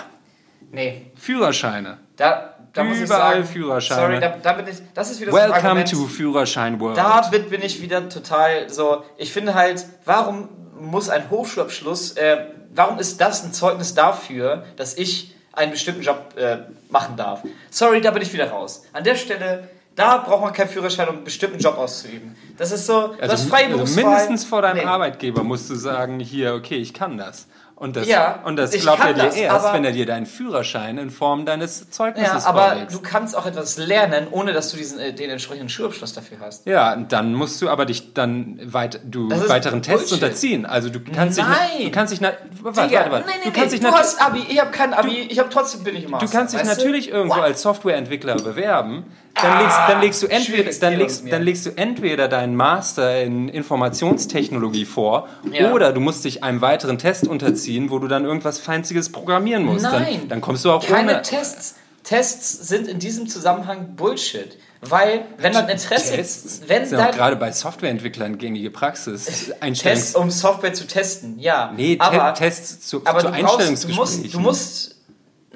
[0.72, 2.00] Nee, Führerscheine.
[2.18, 4.02] da, da muss ich Überall sagen, Führerscheine.
[4.02, 5.92] Sorry, da, da bin ich, das ist wieder so ein Welcome Argument.
[5.92, 6.98] to Führerschein World.
[6.98, 9.04] Da bin, bin ich wieder total so.
[9.18, 14.98] Ich finde halt, warum muss ein Hochschulabschluss, äh, warum ist das ein Zeugnis dafür, dass
[14.98, 16.58] ich einen bestimmten Job äh,
[16.90, 17.44] machen darf?
[17.70, 18.84] Sorry, da bin ich wieder raus.
[18.92, 22.36] An der Stelle, da braucht man keinen Führerschein, um einen bestimmten Job auszuüben.
[22.58, 24.86] Das ist so, du hast freie also mindestens vor deinem Nee.
[24.86, 27.48] Arbeitgeber musst du sagen, hier, okay, ich kann das.
[27.78, 30.26] Und das, Ja, und das glaubt er dir das, erst, aber- wenn er dir deinen
[30.26, 32.96] Führerschein in Form deines Zeugnisses Ja, aber vorlegst.
[32.96, 36.66] du kannst auch etwas lernen, ohne dass du diesen, äh, den entsprechenden Schulabschluss dafür hast.
[36.66, 40.24] Ja, und dann musst du aber dich dann weit, du Das weiteren Tests Bullshit.
[40.24, 40.66] unterziehen.
[40.66, 41.58] Also du kannst dich, Nein.
[41.84, 43.28] du kannst dich, warte, Digga, warte, warte.
[43.28, 45.84] nee, nee, du nee, dich du hast Abi, ich habe kein Abi, ich habe trotzdem
[45.84, 46.28] bin ich im Master.
[46.28, 47.12] Du kannst dich natürlich du?
[47.12, 47.44] irgendwo What?
[47.44, 49.04] als Softwareentwickler bewerben.
[49.42, 53.50] Dann legst, dann legst du entweder, dann legst, dann legst du entweder deinen Master in
[53.50, 55.74] Informationstechnologie vor Ja.
[55.74, 59.84] oder du musst dich einem weiteren Test unterziehen, wo du dann irgendwas Feinziges programmieren musst.
[59.84, 61.76] Nein, Dann, dann kommst du auch keine ohne Tests.
[62.04, 64.58] Tests sind in diesem Zusammenhang Bullshit.
[64.82, 66.62] Weil, wenn dein Interesse, Tests.
[66.68, 69.52] wenn Das ist ja gerade bei Softwareentwicklern gängige Praxis.
[69.60, 71.74] Einstellungs Test, um Software zu testen, ja.
[71.76, 73.96] nee, aber, Tests zu, aber zu du brauchst, du Einstellungsgesprächen.
[73.96, 74.95] musst, du musst,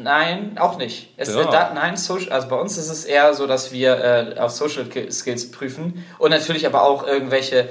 [0.02, 1.14] nein, auch nicht.
[1.18, 1.44] Es, Ja.
[1.46, 4.86] da, nein, Social, also bei uns ist es eher so, dass wir äh, auf Social
[4.86, 7.70] Ki- Skills prüfen und natürlich aber auch irgendwelche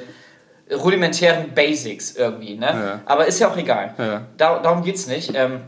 [0.70, 2.66] rudimentären Basics irgendwie, ne?
[2.66, 3.01] Ja.
[3.07, 3.95] Aber ist ja auch egal.
[3.99, 4.26] Ja.
[4.37, 5.33] Da, darum geht's nicht.
[5.35, 5.62] Ähm,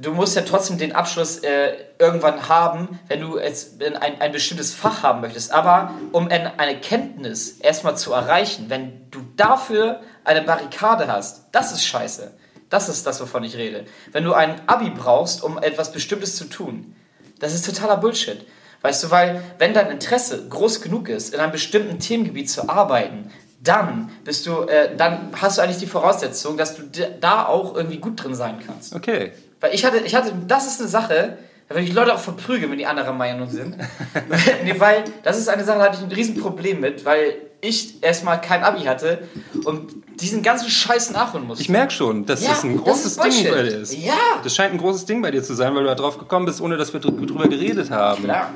[0.00, 4.32] du musst ja trotzdem den Abschluss äh, irgendwann haben, wenn du jetzt in ein, ein
[4.32, 5.52] bestimmtes Fach haben möchtest.
[5.52, 11.72] Aber um ein, eine Kenntnis erstmal zu erreichen, wenn du dafür eine Barrikade hast, das
[11.72, 12.32] ist scheiße.
[12.74, 13.84] Das ist das, wovon ich rede.
[14.10, 16.96] Wenn du ein Abi brauchst, um etwas Bestimmtes zu tun,
[17.38, 18.44] das ist totaler Bullshit.
[18.82, 23.30] Weißt du, weil wenn dein Interesse groß genug ist, in einem bestimmten Themengebiet zu arbeiten,
[23.62, 26.82] dann bist du, äh, dann hast du eigentlich die Voraussetzung, dass du
[27.20, 28.92] da auch irgendwie gut drin sein kannst.
[28.92, 29.30] Okay.
[29.60, 32.72] Weil ich hatte, ich hatte, das ist eine Sache, da würde ich Leute auch verprügeln,
[32.72, 33.76] wenn die anderer Meinung sind.
[34.64, 38.40] nee, weil das ist eine Sache, da hatte ich ein Riesenproblem mit, weil ich erstmal
[38.40, 39.26] kein Abi hatte
[39.64, 41.62] und diesen ganzen Scheiß nachholen musste.
[41.62, 43.94] Ich merke schon, dass Ja, das ein das großes ist Ding bei dir ist.
[43.94, 44.12] Ja.
[44.42, 46.60] Das scheint ein großes Ding bei dir zu sein, weil du da drauf gekommen bist,
[46.60, 48.22] ohne dass wir drü- drüber geredet haben.
[48.24, 48.50] Klar.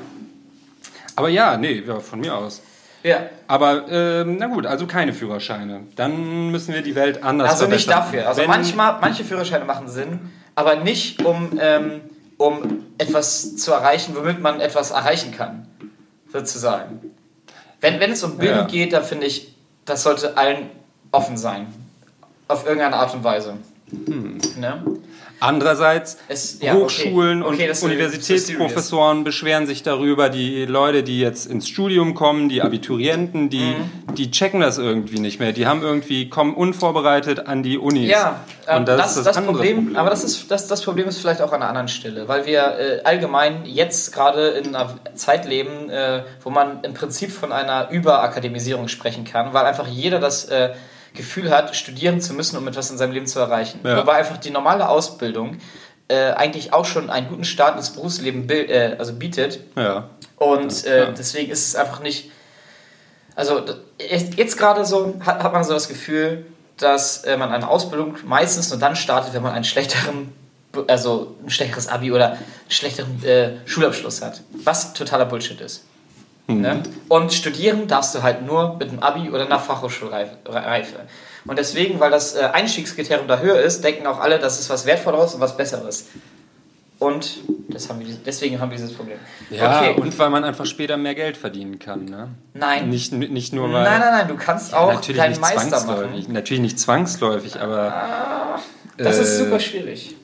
[1.15, 2.61] Aber ja, nee, ja, von mir aus.
[3.03, 3.29] Ja.
[3.47, 5.81] Aber ähm, na gut, also keine Führerscheine.
[5.95, 8.27] Dann müssen wir die Welt anders Also nicht dafür.
[8.27, 10.19] Also Wenn- manchmal, manche Führerscheine machen Sinn,
[10.55, 12.01] aber nicht um, ähm,
[12.37, 15.65] um etwas zu erreichen, womit man etwas erreichen kann.
[16.31, 16.99] Sozusagen.
[17.81, 18.65] Wenn, wenn es um Bildung Ja.
[18.67, 19.53] geht, dann finde ich,
[19.85, 20.69] das sollte allen
[21.11, 21.67] offen sein.
[22.47, 23.55] Auf irgendeine Art und Weise.
[24.05, 24.37] Hm.
[24.59, 24.83] Ne?
[25.39, 26.83] Andererseits, Es- ja, okay.
[26.83, 32.49] Hochschulen Okay, das und Universitätsprofessoren beschweren sich darüber, die Leute, die jetzt ins Studium kommen,
[32.49, 34.15] die Abiturienten, die, Mhm.
[34.15, 35.53] die checken das irgendwie nicht mehr.
[35.53, 38.09] Die haben irgendwie, kommen unvorbereitet an die Unis.
[38.09, 38.41] Ja,
[38.77, 39.95] und das, das, ist das, das, Problem, Problem.
[39.97, 42.77] aber das ist das, das Problem ist vielleicht auch an einer anderen Stelle, weil wir
[42.77, 47.89] äh, allgemein jetzt gerade in einer Zeit leben, äh, wo man im Prinzip von einer
[47.89, 50.71] Überakademisierung sprechen kann, weil einfach jeder das äh,
[51.15, 53.79] Gefühl hat, studieren zu müssen, um etwas in seinem Leben zu erreichen.
[53.83, 53.97] Ja.
[53.97, 55.57] Wobei einfach die normale Ausbildung
[56.07, 59.59] äh, eigentlich auch schon einen guten Start ins Berufsleben bil- äh, also bietet.
[59.75, 60.09] ja.
[60.37, 61.11] Und äh, Ja.
[61.11, 62.31] deswegen ist es einfach nicht.
[63.35, 63.61] Also
[63.99, 66.45] jetzt jetzt gerade so hat, hat man so das Gefühl,
[66.79, 70.33] dass äh, man eine Ausbildung meistens nur dann startet, wenn man einen schlechteren,
[70.87, 74.41] also ein schlechteres Abi oder einen schlechteren äh, Schulabschluss hat.
[74.63, 75.83] Was totaler Bullshit ist.
[76.47, 76.81] Ne?
[77.09, 80.35] Und studieren darfst du halt nur mit einem Abi oder einer Fachhochschulreife.
[80.47, 80.95] Reife.
[81.45, 84.85] Und deswegen, weil das äh, Einstiegskriterium da höher ist, denken auch alle, das ist was
[84.85, 86.07] Wertvolleres und was Besseres.
[86.99, 87.37] Und
[87.69, 89.17] das haben wir, deswegen haben wir dieses Problem.
[89.49, 90.01] Ja, okay.
[90.01, 92.03] und weil man einfach später mehr Geld verdienen kann.
[92.05, 92.27] Ne?
[92.53, 92.89] Nein.
[92.89, 93.83] Nicht, nicht nur weil.
[93.83, 96.21] Nein, nein, nein, du kannst auch natürlich deinen nicht Meister zwangsläufig.
[96.23, 96.33] machen.
[96.33, 98.59] Natürlich nicht zwangsläufig, aber.
[98.97, 100.15] Das ist äh, super schwierig.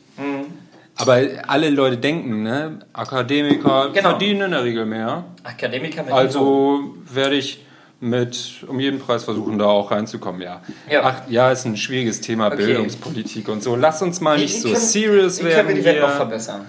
[0.98, 2.80] Aber alle Leute denken, ne?
[2.94, 4.10] Akademiker Genau.
[4.12, 5.26] verdienen in der Regel mehr.
[5.44, 7.65] Akademiker mit Also werde ich
[8.06, 10.62] mit um jeden Preis versuchen, da auch reinzukommen, ja.
[10.90, 11.02] Ja.
[11.04, 12.58] Ach, ja, ist ein schwieriges Thema, Okay.
[12.58, 13.76] Bildungspolitik und so.
[13.76, 15.68] Lass uns mal nicht wie so können- serious können werden.
[15.70, 16.66] wir die Welt noch verbessern?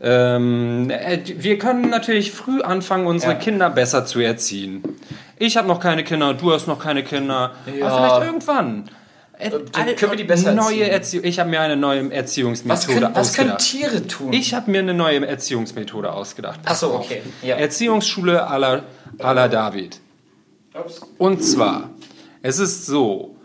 [0.00, 3.38] Ähm, äh, wir können natürlich früh anfangen, unsere Ja.
[3.38, 4.82] Kinder besser zu erziehen.
[5.38, 7.52] Ich habe noch keine Kinder, du hast noch keine Kinder.
[7.76, 7.86] Ja.
[7.88, 8.90] Aber vielleicht irgendwann.
[9.40, 9.50] Äh,
[9.94, 10.90] können wir die besser neue erziehen.
[10.92, 11.24] Erziehung.
[11.24, 13.90] Ich habe mir eine neue Was Erziehungsmethode können, was können ausgedacht.
[13.92, 14.32] Tiere tun?
[14.32, 16.60] Ich habe mir eine neue Erziehungsmethode ausgedacht.
[16.64, 17.22] Achso, okay.
[17.42, 17.56] Ja.
[17.56, 18.82] Erziehungsschule à la,
[19.18, 20.00] à la David.
[21.18, 21.90] Und zwar,
[22.42, 23.36] es ist so,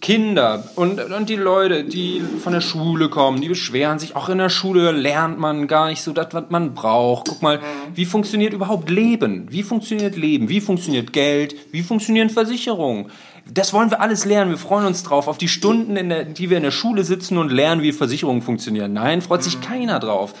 [0.00, 4.38] Kinder und, und die Leute, die von der Schule kommen, die beschweren sich, auch in
[4.38, 7.28] der Schule lernt man gar nicht so das, was man braucht.
[7.28, 7.60] Guck mal,
[7.94, 9.48] wie funktioniert überhaupt Leben?
[9.50, 10.48] Wie funktioniert Leben?
[10.48, 11.54] Wie funktioniert Geld?
[11.70, 13.10] Wie funktionieren Versicherungen?
[13.52, 14.50] Das wollen wir alles lernen.
[14.50, 17.36] Wir freuen uns drauf, auf die Stunden, in der, die wir in der Schule sitzen
[17.38, 18.92] und lernen, wie Versicherungen funktionieren.
[18.92, 20.34] Nein, freut sich keiner drauf.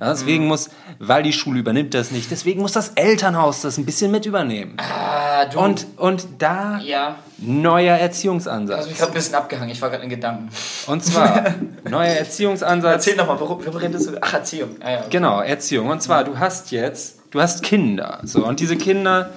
[0.00, 3.86] Ja, Deswegen muss, weil die Schule übernimmt das nicht, deswegen muss das Elternhaus das ein
[3.86, 4.76] bisschen mit übernehmen.
[4.78, 5.60] Ah, du.
[5.60, 8.86] Und, und da ja, neuer also Erziehungsansatz.
[8.90, 9.70] ich habe ein bisschen abgehangen.
[9.70, 10.48] Ich war gerade in Gedanken.
[10.86, 11.54] Und zwar
[11.88, 13.06] neuer Erziehungsansatz.
[13.06, 14.12] Erzähl nochmal, worüber redest du?
[14.20, 14.70] Ach, Erziehung.
[14.80, 15.08] Ah, ja, okay.
[15.10, 15.88] Genau, Erziehung.
[15.88, 18.20] Und zwar, du hast jetzt, du hast Kinder.
[18.24, 19.30] So, und diese Kinder,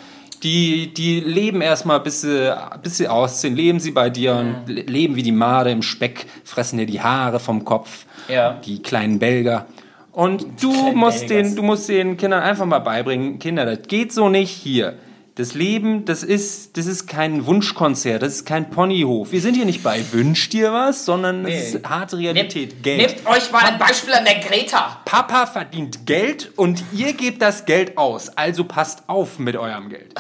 [0.43, 4.83] Die, die leben erstmal, bis sie, bis sie ausziehen, leben sie bei dir und le-
[4.83, 8.05] leben wie die Made im Speck, fressen dir die Haare vom Kopf.
[8.29, 8.53] Ja.
[8.65, 9.65] Die kleinen Belger.
[10.11, 14.29] Und du musst, den, du musst den Kindern einfach mal beibringen, Kinder, das geht so
[14.29, 14.95] nicht hier.
[15.39, 19.31] Das Leben, das ist, das ist kein Wunschkonzert, das ist kein Ponyhof.
[19.31, 21.77] Wir sind hier nicht bei Wünsch dir was, sondern es Nee.
[21.77, 22.97] ist harte Realität, Geld.
[23.15, 24.97] Nehmt euch mal ein Beispiel an der Greta.
[25.05, 28.35] Papa verdient Geld und ihr gebt das Geld aus.
[28.37, 30.13] Also passt auf mit eurem Geld.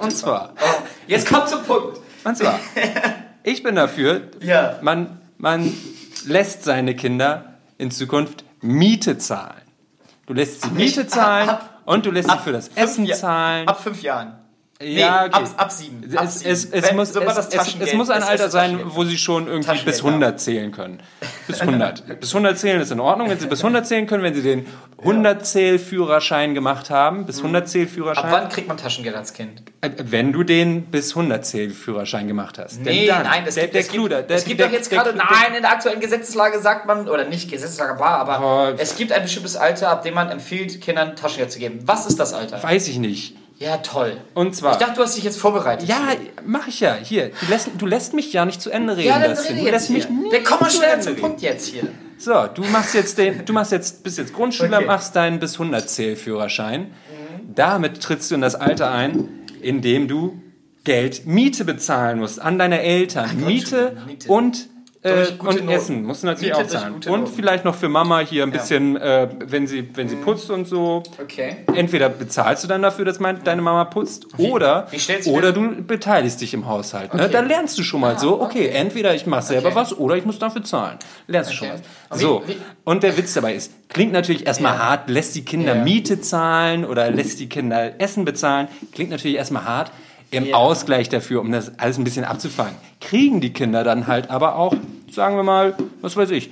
[0.00, 0.54] Oh und zwar,
[1.06, 2.00] Jetzt kommt zum Punkt.
[2.24, 2.58] und zwar,
[3.42, 4.78] ich bin dafür, Ja.
[4.80, 5.70] man, man
[6.24, 9.60] lässt seine Kinder in Zukunft Miete zahlen.
[10.24, 13.06] Du lässt sie Miete ab- zahlen ab- und du lässt sie ab für das Essen
[13.12, 13.68] zahlen.
[13.68, 14.38] Ab fünf Jahren.
[14.82, 15.32] Ja, okay.
[15.34, 16.16] ab, ab sieben.
[16.16, 16.50] Ab Es, sieben.
[16.52, 20.00] es, es, Wenn- muss, es, es, muss ein Alter sein, wo sie schon irgendwie bis
[20.00, 20.06] ja.
[20.06, 21.00] 100 zählen können.
[21.46, 22.20] Bis 100.
[22.20, 24.66] bis 100 zählen ist in Ordnung, wenn sie bis 100 zählen können, wenn sie den
[25.02, 28.30] 100-Zähl-Führerschein gemacht haben, bis 100 Ab Zähl-Führerschein.
[28.32, 29.62] wann kriegt man Taschengeld als Kind?
[29.80, 32.80] Äh, Wenn du den bis 100 Zähl-Führerschein gemacht hast.
[32.80, 34.72] Nee, dann, nein, das der, gibt, der es Clou, gibt, der, es gibt der, doch
[34.72, 38.74] jetzt gerade, nein, in der aktuellen Gesetzeslage sagt man, oder nicht Gesetzeslage war, aber Oh.
[38.78, 41.80] es gibt ein bestimmtes Alter, ab dem man empfiehlt, Kindern Taschengeld zu geben.
[41.84, 42.62] Was ist das Alter?
[42.62, 43.36] Weiß ich nicht.
[43.62, 44.16] Ja, toll.
[44.34, 44.72] Und zwar.
[44.72, 45.88] Ich dachte, du hast dich jetzt vorbereitet.
[45.88, 46.00] ja,
[46.44, 46.94] mach ich ja.
[46.94, 49.08] Hier, du lässt, du lässt mich ja nicht zu Ende reden.
[49.08, 49.96] ja dann rede du jetzt lässt hier.
[49.96, 51.16] mich nie Dann komm mal schnell zum.
[51.16, 51.82] Punkt jetzt hier.
[52.18, 54.86] So, du machst jetzt den, du machst jetzt, bist jetzt Grundschüler, Okay.
[54.86, 56.82] machst deinen bis 100 Zählführerschein.
[56.82, 57.54] Mhm.
[57.54, 59.28] Damit trittst du in das Alter ein,
[59.60, 60.40] in dem du
[60.84, 63.44] Geld, Miete bezahlen musst an deine Eltern.
[63.46, 64.28] Miete, Miete.
[64.28, 64.68] und,
[65.04, 65.68] äh, und Noten.
[65.68, 67.26] Essen musst du natürlich auch gute Und Noten.
[67.34, 71.02] vielleicht noch für Mama hier ein bisschen, äh, wenn sie, wenn sie putzt und so.
[71.20, 71.56] Okay.
[71.74, 75.52] Entweder bezahlst du dann dafür, dass mein, deine Mama putzt, oder, wie stellst du oder
[75.52, 77.12] du beteiligst dich im Haushalt.
[77.14, 77.22] Ne?
[77.24, 77.32] Okay.
[77.32, 79.76] Dann lernst du schon mal so, okay, entweder ich mache selber Okay.
[79.76, 80.98] was oder ich muss dafür zahlen.
[81.26, 81.80] Lernst du schon Okay.
[82.10, 82.18] mal.
[82.18, 84.78] So, wie- wie- und der Witz dabei ist, klingt natürlich erstmal Ja.
[84.90, 85.82] hart, lässt die Kinder Ja.
[85.82, 89.90] Miete zahlen oder lässt die Kinder Essen bezahlen, klingt natürlich erstmal hart.
[90.32, 90.56] Im Ja.
[90.56, 94.74] Ausgleich dafür, um das alles ein bisschen abzufangen, kriegen die Kinder dann halt aber auch,
[95.10, 96.50] sagen wir mal, was weiß ich,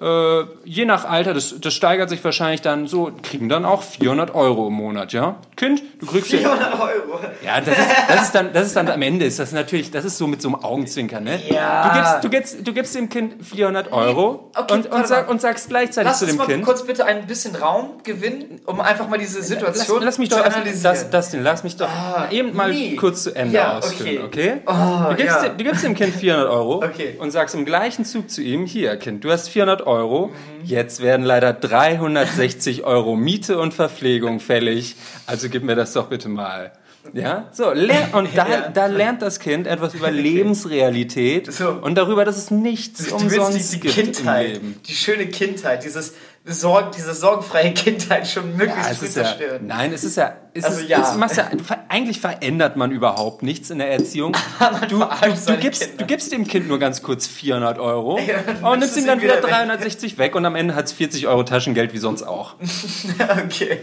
[0.00, 4.34] äh, je nach Alter, das, das steigert sich wahrscheinlich dann so, kriegen dann auch 400
[4.34, 5.36] Euro im Monat, ja?
[5.56, 7.20] Kind, du kriegst ja, 400 Euro.
[7.44, 10.04] ja, das ist, das ist dann, das ist dann am Ende, ist das natürlich, das
[10.04, 11.38] ist so mit so einem Augenzwinkern, ne?
[11.48, 11.88] Ja.
[11.88, 15.40] Du gibst, du gibst, du gibst dem Kind 400 Euro Okay, und, und, sag, und
[15.40, 16.64] sagst gleichzeitig Lass zu uns dem mal Kind.
[16.64, 20.36] kurz bitte ein bisschen Raum gewinnen, um einfach mal diese Lass, Situation lass mich zu
[20.38, 20.82] doch, analysieren.
[20.82, 21.88] das, das denn, lass mich doch
[22.30, 22.96] eben mal nie.
[22.96, 24.54] kurz zu Ende Ja, ausführen, okay.
[24.54, 24.62] okay?
[24.66, 25.48] Oh, du, gibst ja.
[25.48, 27.16] dem, du gibst dem Kind 400 Euro Okay.
[27.18, 30.64] und sagst im gleichen Zug zu ihm, hier Kind, du hast 400 Euro, Mhm.
[30.64, 36.28] jetzt werden leider 360 Euro Miete und Verpflegung fällig, also gib mir das doch bitte
[36.28, 36.72] mal.
[37.12, 38.68] Ja, so, und da, Ja.
[38.72, 41.70] da lernt das Kind etwas über Lebensrealität So.
[41.70, 44.80] und darüber, dass es nichts Du umsonst die, die gibt im Kindheit, Leben.
[44.86, 46.14] die schöne Kindheit, dieses
[46.46, 49.66] Sorgen, diese sorgenfreie Kindheit schon möglichst Ja, früh ist ja, zerstören.
[49.66, 51.00] nein, es ist ja, es Also ist, ja.
[51.10, 51.48] Es machst ja
[51.88, 54.36] eigentlich verändert man überhaupt nichts in der Erziehung.
[54.88, 55.06] Du, du,
[55.46, 55.96] du, gibst, Kinder.
[55.98, 59.36] du gibst dem Kind nur ganz kurz 400 Euro Ja, und nimmst ihm dann wieder
[59.36, 59.50] wieder weg.
[59.54, 62.56] 360 weg und am Ende hat es 40 Euro Taschengeld wie sonst auch.
[63.44, 63.80] Okay.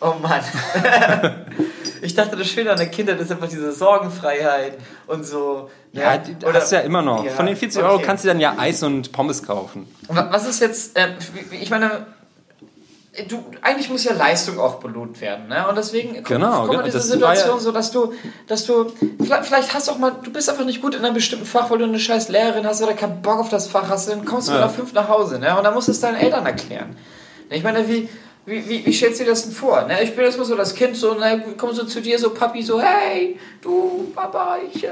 [0.00, 0.40] Oh Mann.
[2.02, 5.70] ich dachte, das Schöne an der Kindheit ist einfach diese Sorgenfreiheit und so.
[5.92, 6.22] Ja, ne?
[6.40, 7.24] die hast du ja immer noch.
[7.24, 8.04] Ja, Von den 40 Euro okay.
[8.06, 9.86] kannst du dann ja Eis und Pommes kaufen.
[10.08, 11.08] Wa- Was ist jetzt, äh,
[11.60, 12.06] ich meine,
[13.28, 15.66] du, eigentlich muss ja Leistung auch belohnt werden, ne?
[15.68, 18.14] Und deswegen komm, Genau, komm mal in das diese war ja- Situation so, dass du,
[18.46, 18.90] dass du,
[19.22, 21.70] vielleicht, vielleicht hast du auch mal, du bist einfach nicht gut in einem bestimmten Fach,
[21.70, 24.48] weil du eine scheiß Lehrerin hast oder keinen Bock auf das Fach hast, dann kommst
[24.48, 24.60] du Ja.
[24.60, 25.56] nach fünf nach Hause, ne?
[25.58, 26.96] Und dann musst du es deinen Eltern erklären.
[27.50, 28.08] Ich meine, wie,
[28.50, 29.82] wie, wie, wie stellst du dir das denn vor?
[29.86, 30.02] Ne?
[30.02, 32.62] Ich bin jetzt mal so das Kind, so, ne, komm so zu dir, so Papi,
[32.62, 34.90] so, hey, du, Papa, ich, äh.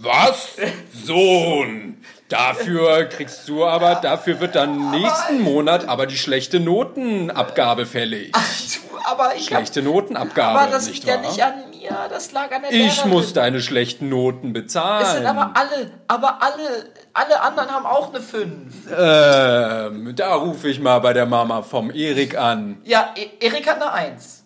[0.00, 0.56] Was?
[1.04, 1.96] Sohn!
[2.28, 8.30] Dafür kriegst du aber, dafür wird dann nächsten Monat aber die schlechte Notenabgabe fällig.
[8.32, 12.30] Du, aber ich hab, Schlechte Notenabgabe, aber das nicht liegt ja nicht an mir, das
[12.32, 13.10] lag an der Ich Lehrerin.
[13.10, 15.04] muss deine schlechten Noten bezahlen.
[15.06, 18.74] Es sind aber alle, aber alle, alle anderen haben auch eine 5.
[18.96, 22.80] ähm, da rufe ich mal bei der Mama vom Erik an.
[22.84, 24.39] Ja, E- Erik hat eine 1.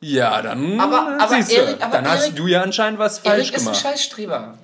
[0.00, 3.18] Ja, dann Aber- aber siehst du, Erik- aber dann hast Erik- du ja anscheinend was
[3.20, 3.80] falsch Erik ist ein gemacht.
[3.82, 4.58] Scheißstreber.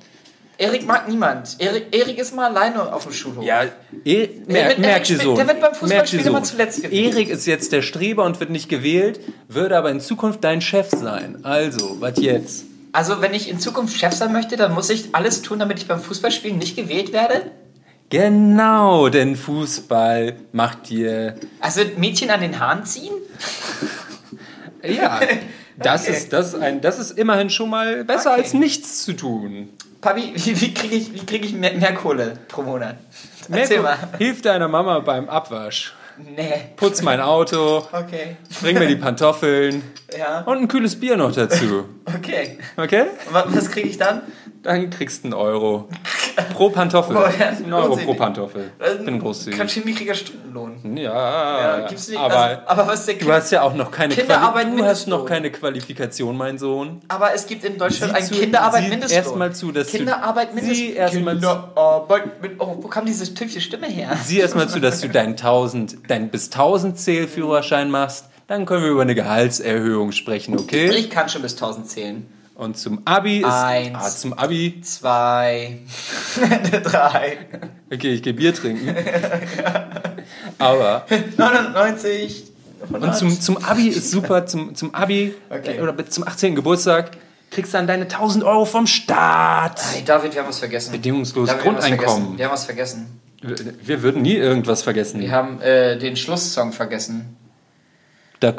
[0.59, 1.57] Erik mag niemand.
[1.59, 3.43] Erik, Erik ist mal alleine auf dem Schulhof.
[3.45, 3.63] Ja,
[4.05, 5.35] e mer wird- merkt Erik ihr so.
[5.35, 7.15] der wird beim Fußballspielen immer zuletzt gewählt.
[7.15, 9.19] Erik ist jetzt der Streber und wird nicht gewählt,
[9.49, 11.39] würde aber in Zukunft dein Chef sein.
[11.45, 12.65] Also, was jetzt?
[12.93, 15.89] Also, wenn ich in Zukunft Chef sein möchte, dann muss ich alles tun, damit ich
[15.89, 17.51] beim Fußballspielen nicht gewählt werde?
[18.11, 23.15] Genau, denn Fußball macht dir Also Mädchen an den Haaren ziehen?
[24.85, 25.21] Ja,
[25.77, 26.13] das, Okay.
[26.17, 28.43] ist, das, ist ein, das ist immerhin schon mal besser Okay.
[28.43, 29.69] als nichts zu tun.
[30.01, 32.97] Papi, wie, wie kriege ich, wie krieg ich mehr, mehr Kohle pro Monat?
[33.51, 33.97] Erzähl mal.
[34.19, 35.95] Hilf deiner Mama beim Abwasch.
[36.19, 36.53] Nee.
[36.77, 38.37] putz mein Auto, Okay.
[38.61, 39.83] bring mir die Pantoffeln
[40.17, 40.41] Ja.
[40.43, 41.85] und ein kühles Bier noch dazu.
[42.17, 42.59] Okay.
[42.77, 43.05] Okay?
[43.31, 44.23] Was kriege ich dann?
[44.63, 45.89] Dann kriegst du einen Euro.
[46.55, 47.17] Pro Pantoffel.
[47.17, 48.07] Oh, ja, Ein Euro großzügig.
[48.07, 48.71] pro Pantoffel.
[48.99, 49.59] Ich bin großzügig.
[49.59, 50.97] Ganz schön mickriger Stundenlohn.
[50.97, 54.15] Ja, Ja, gibt's nicht, aber also, aber was der du hast ja auch noch keine
[54.15, 57.01] Kinderarbeit Quali- Du hast noch keine Qualifikation, mein Sohn.
[57.09, 59.19] Aber es gibt in Deutschland ein zu- Kinderarbeit sieh Mindestlohn.
[59.25, 61.09] erst mal zu, dass du- Kinderarbeit Mindestlohn.
[61.11, 64.17] Kinderarbeit mit, oh, wo kam diese tüfte Stimme her?
[64.25, 68.27] Sieh erstmal zu, dass du deinen 1000, deinen bis 1000 Zählführerschein machst.
[68.49, 70.91] Dann können wir über eine Gehaltserhöhung sprechen, okay?
[70.91, 72.27] Ich kann schon bis 1000 zählen.
[72.55, 73.47] Und zum Abi ist.
[73.47, 73.97] Eins.
[73.99, 74.81] Ah, zum Abi.
[74.83, 75.79] Zwei.
[76.85, 77.39] Drei.
[77.93, 78.95] Okay, ich gehe Bier trinken.
[80.59, 81.07] Aber.
[81.37, 82.45] 99.
[82.83, 83.03] 100.
[83.03, 85.81] Und zum, zum Abi ist super, zum, zum Abi Okay.
[85.81, 86.55] oder zum 18.
[86.55, 87.13] Geburtstag
[87.51, 89.81] kriegst du dann deine 1000 Euro vom Staat.
[89.93, 90.93] Hey, David, wir haben was vergessen.
[90.93, 92.39] Bedingungsloses David, Grundeinkommen.
[92.39, 93.21] Wir haben was vergessen.
[93.41, 95.21] Wir, wir würden nie irgendwas vergessen.
[95.21, 97.37] Wir haben äh, den Schlusssong vergessen.
[98.43, 98.55] Da,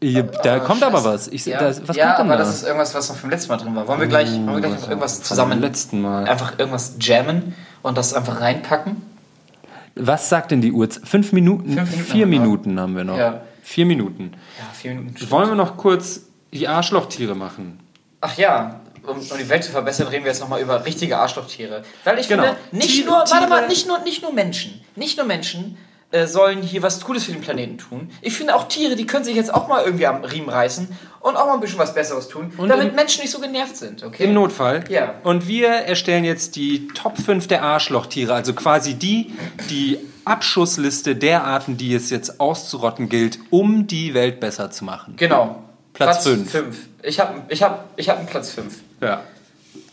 [0.00, 0.86] äh, da Ah, kommt scheiße.
[0.92, 1.28] aber was.
[1.28, 2.44] Ich, ja, da, was ja kommt aber da?
[2.44, 3.86] das ist irgendwas, was noch vom letzten Mal drin war.
[3.86, 6.26] Wollen wir gleich, wollen wir gleich noch irgendwas Vom zusammen, letzten Mal.
[6.28, 8.96] einfach irgendwas jammen und das einfach reinpacken?
[9.94, 10.88] Was sagt denn die Uhr?
[11.04, 11.72] Fünf Minuten?
[11.74, 12.40] Fünf Minuten Vier haben wir.
[12.40, 13.16] Minuten haben wir noch.
[13.18, 13.40] Ja.
[13.62, 14.32] Vier Minuten.
[14.58, 15.30] Ja, vier Minuten.
[15.30, 16.22] Wollen wir noch kurz
[16.52, 17.78] die Arschlochtiere machen?
[18.20, 21.82] Ach ja, um, um die Welt zu verbessern, reden wir jetzt nochmal über richtige Arschlochtiere.
[22.04, 22.42] Weil ich Genau.
[22.42, 25.76] finde, nicht Tiere- nur, warte mal, nicht nur, nicht nur Menschen, nicht nur Menschen
[26.12, 28.10] äh, sollen hier was Gutes für den Planeten tun.
[28.20, 30.88] Ich finde auch Tiere, die können sich jetzt auch mal irgendwie am Riemen reißen
[31.20, 34.02] und auch mal ein bisschen was Besseres tun, damit im- Menschen nicht so genervt sind,
[34.02, 34.24] okay?
[34.24, 34.84] Im Notfall.
[34.88, 35.14] Ja.
[35.22, 39.32] Und wir erstellen jetzt die Top 5 der Arschlochtiere, also quasi die,
[39.70, 45.14] die Abschussliste der Arten, die es jetzt auszurotten gilt, um die Welt besser zu machen.
[45.16, 45.62] Genau.
[45.92, 46.50] Platz fünf.
[46.50, 46.78] fünf.
[47.02, 48.74] Ich habe ich hab, ich hab einen Platz 5.
[49.00, 49.22] Ja.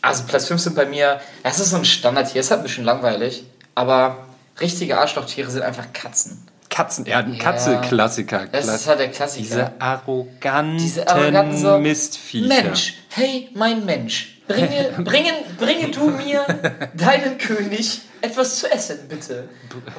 [0.01, 2.63] Also Platz 5 sind bei mir, das ist so ein Standard hier, ist halt ein
[2.63, 3.43] bisschen langweilig,
[3.75, 4.26] aber
[4.59, 6.47] richtige Arschlochtiere sind einfach Katzen.
[6.69, 8.47] Katzen, ja, Katze, Klassiker.
[8.51, 9.43] Das ist halt der Klassiker.
[9.43, 12.47] Diese arroganten, Diese arroganten so, Mistviecher.
[12.47, 16.45] Mensch, hey, mein Mensch, bringe, bringe, bringe du mir
[16.93, 19.47] deinen König etwas zu essen, bitte.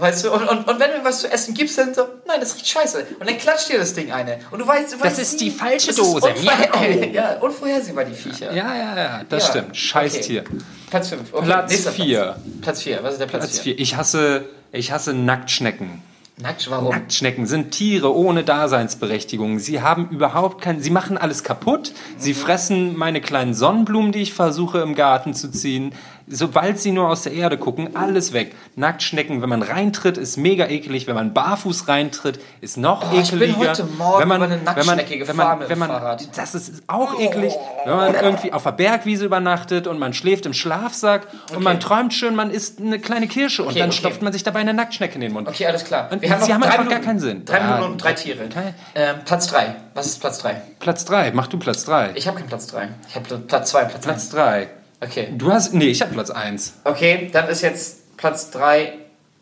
[0.01, 2.41] Weißt du, und, und, und wenn du ihm was zu essen gibst, dann so, nein,
[2.41, 3.07] das riecht scheiße.
[3.21, 4.41] Und dann klatscht dir das Ding eine.
[4.51, 6.29] Und du weißt, du weißt ist nie- die falsche das Dose.
[6.31, 8.53] Ist unvorher ja, unvorhersehbar, die Viecher.
[8.53, 9.51] Ja, ja, ja, das Ja.
[9.51, 9.77] stimmt.
[9.77, 10.23] Scheiß Okay.
[10.23, 10.45] Tier.
[10.91, 11.33] Platz 5.
[11.33, 12.21] Okay, Platz nächster vier.
[12.25, 12.39] Platz.
[12.63, 13.03] Platz 4.
[13.05, 13.75] Was ist der Platz Platz 4?
[13.77, 13.79] 4.
[13.83, 16.03] Ich hasse, ich hasse Nacktschnecken.
[16.41, 16.91] Nackt, warum?
[16.91, 19.59] Nacktschnecken sind Tiere ohne Daseinsberechtigung.
[19.59, 21.93] Sie haben überhaupt kein, sie machen alles kaputt.
[22.17, 25.93] Sie fressen meine kleinen Sonnenblumen, die ich versuche im Garten zu ziehen.
[26.31, 28.55] Sobald sie nur aus der Erde gucken, alles weg.
[28.77, 31.07] Nacktschnecken, wenn man reintritt, ist mega eklig.
[31.07, 33.71] Wenn man barfuß reintritt, ist noch Oh, ich bin ekeliger.
[33.71, 35.89] heute Morgen wenn man, über eine wenn man, Nacktschnecke wenn gefahren man, mit wenn man,
[35.89, 36.23] Fahrrad.
[36.27, 36.31] Oh.
[36.37, 37.55] Das ist auch eklig.
[37.85, 42.13] Wenn man irgendwie auf der Bergwiese übernachtet und man schläft im Schlafsack und man träumt
[42.15, 43.99] schön, man isst eine kleine Kirsche und Okay, dann okay.
[43.99, 45.49] stopft man sich dabei eine Nacktschnecke in den Mund.
[45.49, 46.09] Okay, alles klar.
[46.11, 46.91] Und Wir sie noch haben drei einfach Minuten.
[46.91, 47.45] gar keinen Sinn.
[47.45, 48.49] Drei Minuten und drei Tiere.
[48.49, 48.75] drei.
[48.95, 49.77] Ähm, Platz 3.
[49.95, 50.61] Was ist Platz 3?
[50.79, 52.13] Platz 3, mach du Platz 3.
[52.15, 52.89] Ich habe keinen Platz 3.
[53.09, 54.03] Ich habe Platz 2, Platz 1.
[54.05, 54.69] Platz 3.
[55.01, 55.29] Okay.
[55.37, 55.75] Du hast.
[55.75, 56.75] Nee, ich habe Platz 1.
[56.85, 58.95] Okay, dann ist jetzt Platz 3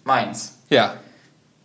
[0.04, 0.58] meins.
[0.68, 0.96] Ja.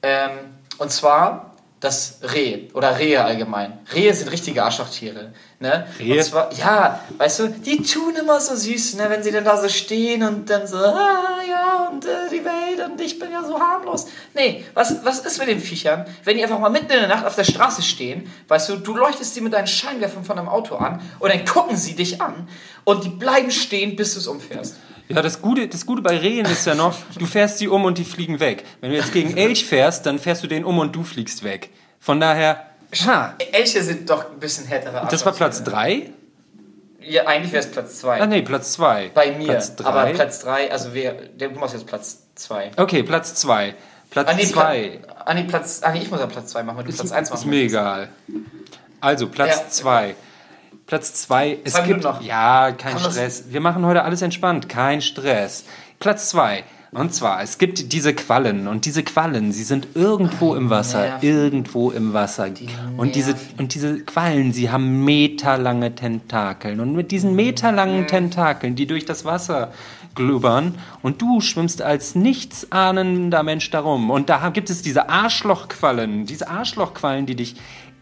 [0.01, 0.31] Ähm,
[0.77, 1.50] und zwar
[1.81, 3.79] das Reh oder Rehe allgemein.
[3.93, 5.33] Rehe sind richtige Arschlochtiere.
[5.59, 5.87] Ne?
[5.99, 6.17] Rehe?
[6.17, 9.59] Und zwar, ja, weißt du, die tun immer so süß, ne, wenn sie dann da
[9.59, 13.43] so stehen und dann so, ah, ja, und äh, die Welt und ich bin ja
[13.43, 14.05] so harmlos.
[14.35, 17.25] Nee, was, was ist mit den Viechern, wenn die einfach mal mitten in der Nacht
[17.25, 20.75] auf der Straße stehen, weißt du, du leuchtest sie mit deinen Scheinwerfern von deinem Auto
[20.75, 22.47] an und dann gucken sie dich an
[22.83, 24.75] und die bleiben stehen, bis du es umfährst.
[25.15, 27.97] Ja, das Gute, das Gute bei Rehen ist ja noch, du fährst die um und
[27.97, 28.63] die fliegen weg.
[28.79, 31.69] Wenn du jetzt gegen Elch fährst, dann fährst du den um und du fliegst weg.
[31.99, 32.65] Von daher,
[33.05, 36.11] ha, Elche sind doch ein bisschen härtere das war Platz Arschlochtiere.
[36.11, 36.11] 3?
[37.03, 38.21] Ja, eigentlich wäre es Platz 2.
[38.21, 39.11] Ah, nee, Platz 2.
[39.13, 39.47] Bei mir.
[39.47, 39.85] Platz 3.
[39.85, 42.71] aber Platz 3, also wer, der, du machst jetzt Platz 2.
[42.77, 43.73] Okay, Platz 2.
[44.11, 44.99] Platz Ah, nee, 2.
[45.03, 47.11] Pla- ah, nee, Platz, ah, nee, ich muss ja Platz 2 machen, weil du Platz
[47.11, 48.09] 1 Ist machen mir egal.
[48.99, 49.31] Also, Ja.
[49.31, 50.15] Platz 2.
[50.87, 51.59] Platz 2.
[51.63, 51.99] Es Zwei gibt.
[51.99, 52.21] Minuten noch.
[52.21, 53.43] Ja, kein Kann das- Stress.
[53.49, 54.67] Wir machen heute alles entspannt.
[54.69, 55.65] Kein Stress.
[55.99, 56.63] Platz 2.
[56.93, 58.67] Und zwar, es gibt diese Quallen.
[58.67, 60.99] Und diese Quallen, sie sind irgendwo im Wasser.
[61.03, 61.25] nerven.
[61.29, 62.49] Irgendwo im Wasser.
[62.97, 66.81] Und diese, und diese Quallen, sie haben meterlange Tentakeln.
[66.81, 69.71] Und mit diesen meterlangen Tentakeln, die durch das Wasser
[70.15, 74.09] glübbern, und du schwimmst als nichtsahnender Mensch darum.
[74.09, 76.25] Und da gibt es diese Arschlochquallen.
[76.25, 77.55] Diese Arschlochquallen, die dich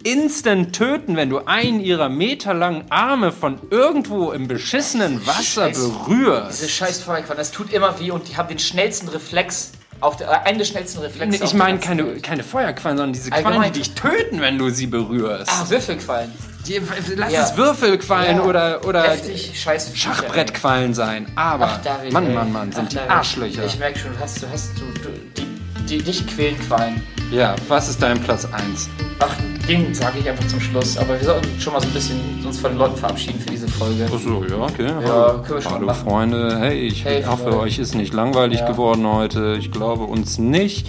[0.03, 5.77] instant töten, wenn du einen ihrer meterlangen Arme von irgendwo im beschissenen Wasser Scheiß-
[6.07, 6.59] berührst.
[6.61, 9.71] Diese scheiß Feuerquallen, das tut immer weh und die haben den schnellsten Reflex,
[10.01, 11.39] auf der, äh, einen der schnellsten Reflexe.
[11.39, 12.23] Nee, ich meine keine, Welt.
[12.23, 13.73] keine Feuerquallen, sondern diese Quallen, Allgemein.
[13.73, 15.49] die dich töten, wenn du sie berührst.
[15.51, 16.31] Ah, Würfelquallen.
[16.67, 16.79] Die,
[17.15, 17.43] lass Ja.
[17.43, 18.43] es Würfelquallen Ja.
[18.43, 20.13] oder, oder Heftig, scheiß Viecher.
[20.13, 21.27] Schachbrettquallen sein.
[21.35, 22.33] Aber, Ach, Mann, David, ey.
[22.33, 23.11] Mann, Mann, sind Ach, die David.
[23.11, 23.65] Arschlöcher.
[23.65, 25.58] Ich merke schon, du hast, du hast, du, du die,
[25.89, 27.01] die dich quälen Quallen.
[27.31, 28.89] Ja, was ist dein Platz 1?
[29.19, 29.35] Ach,
[29.67, 30.97] den sage ich einfach zum Schluss.
[30.97, 33.67] Aber wir sollten schon mal so ein bisschen uns von den Leuten verabschieden für diese
[33.67, 34.05] Folge.
[34.05, 34.85] Achso, ja, okay.
[34.87, 36.07] Ja, können wir schon Hallo machen.
[36.07, 38.65] Freunde, hey, ich Hey, hoffe, euch ist nicht langweilig Ja.
[38.67, 38.71] Mhm.
[38.71, 39.57] geworden heute.
[39.59, 40.87] Ich glaube uns nicht.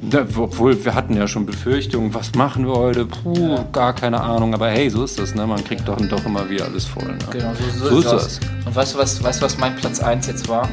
[0.00, 3.06] Da, obwohl, wir hatten ja schon Befürchtungen, was machen wir heute?
[3.06, 4.54] Puh, gar keine Ahnung.
[4.54, 5.46] Aber hey, so ist das, ne?
[5.46, 7.04] Man kriegt doch, doch immer wieder alles voll.
[7.04, 7.18] Ne?
[7.30, 8.22] Genau, so, So ist ist das.
[8.40, 8.40] das.
[8.66, 10.68] Und weißt du, was, weißt du, was mein Platz 1 jetzt war?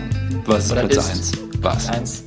[0.45, 1.31] Was ist Oder Platz ist 1?
[1.61, 1.89] Was?
[1.89, 2.23] Eins.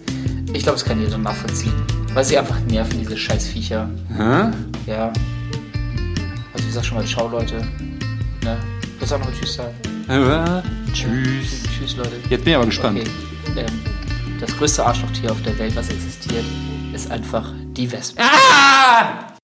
[0.53, 1.73] Ich glaube, das kann jeder nachvollziehen.
[2.13, 3.89] Weil sie einfach nerven, diese scheiß Viecher.
[4.09, 4.51] Hä?
[4.87, 5.13] Ja.
[6.53, 7.57] Also, ich sag schon mal Ciao, Leute.
[8.43, 8.57] Ne?
[9.01, 9.75] Du auch noch Tschüss sagen?
[10.09, 10.63] Ja,
[10.93, 11.63] Tschüss.
[11.77, 12.13] Tschüss, Leute.
[12.31, 13.01] Jetzt bin ich aber gespannt.
[13.51, 13.61] Okay.
[13.61, 13.81] Ähm,
[14.41, 16.45] das größte Arschlochtier auf der Welt, was existiert,
[16.93, 18.23] ist einfach die Wespe.
[18.23, 19.27] Ah!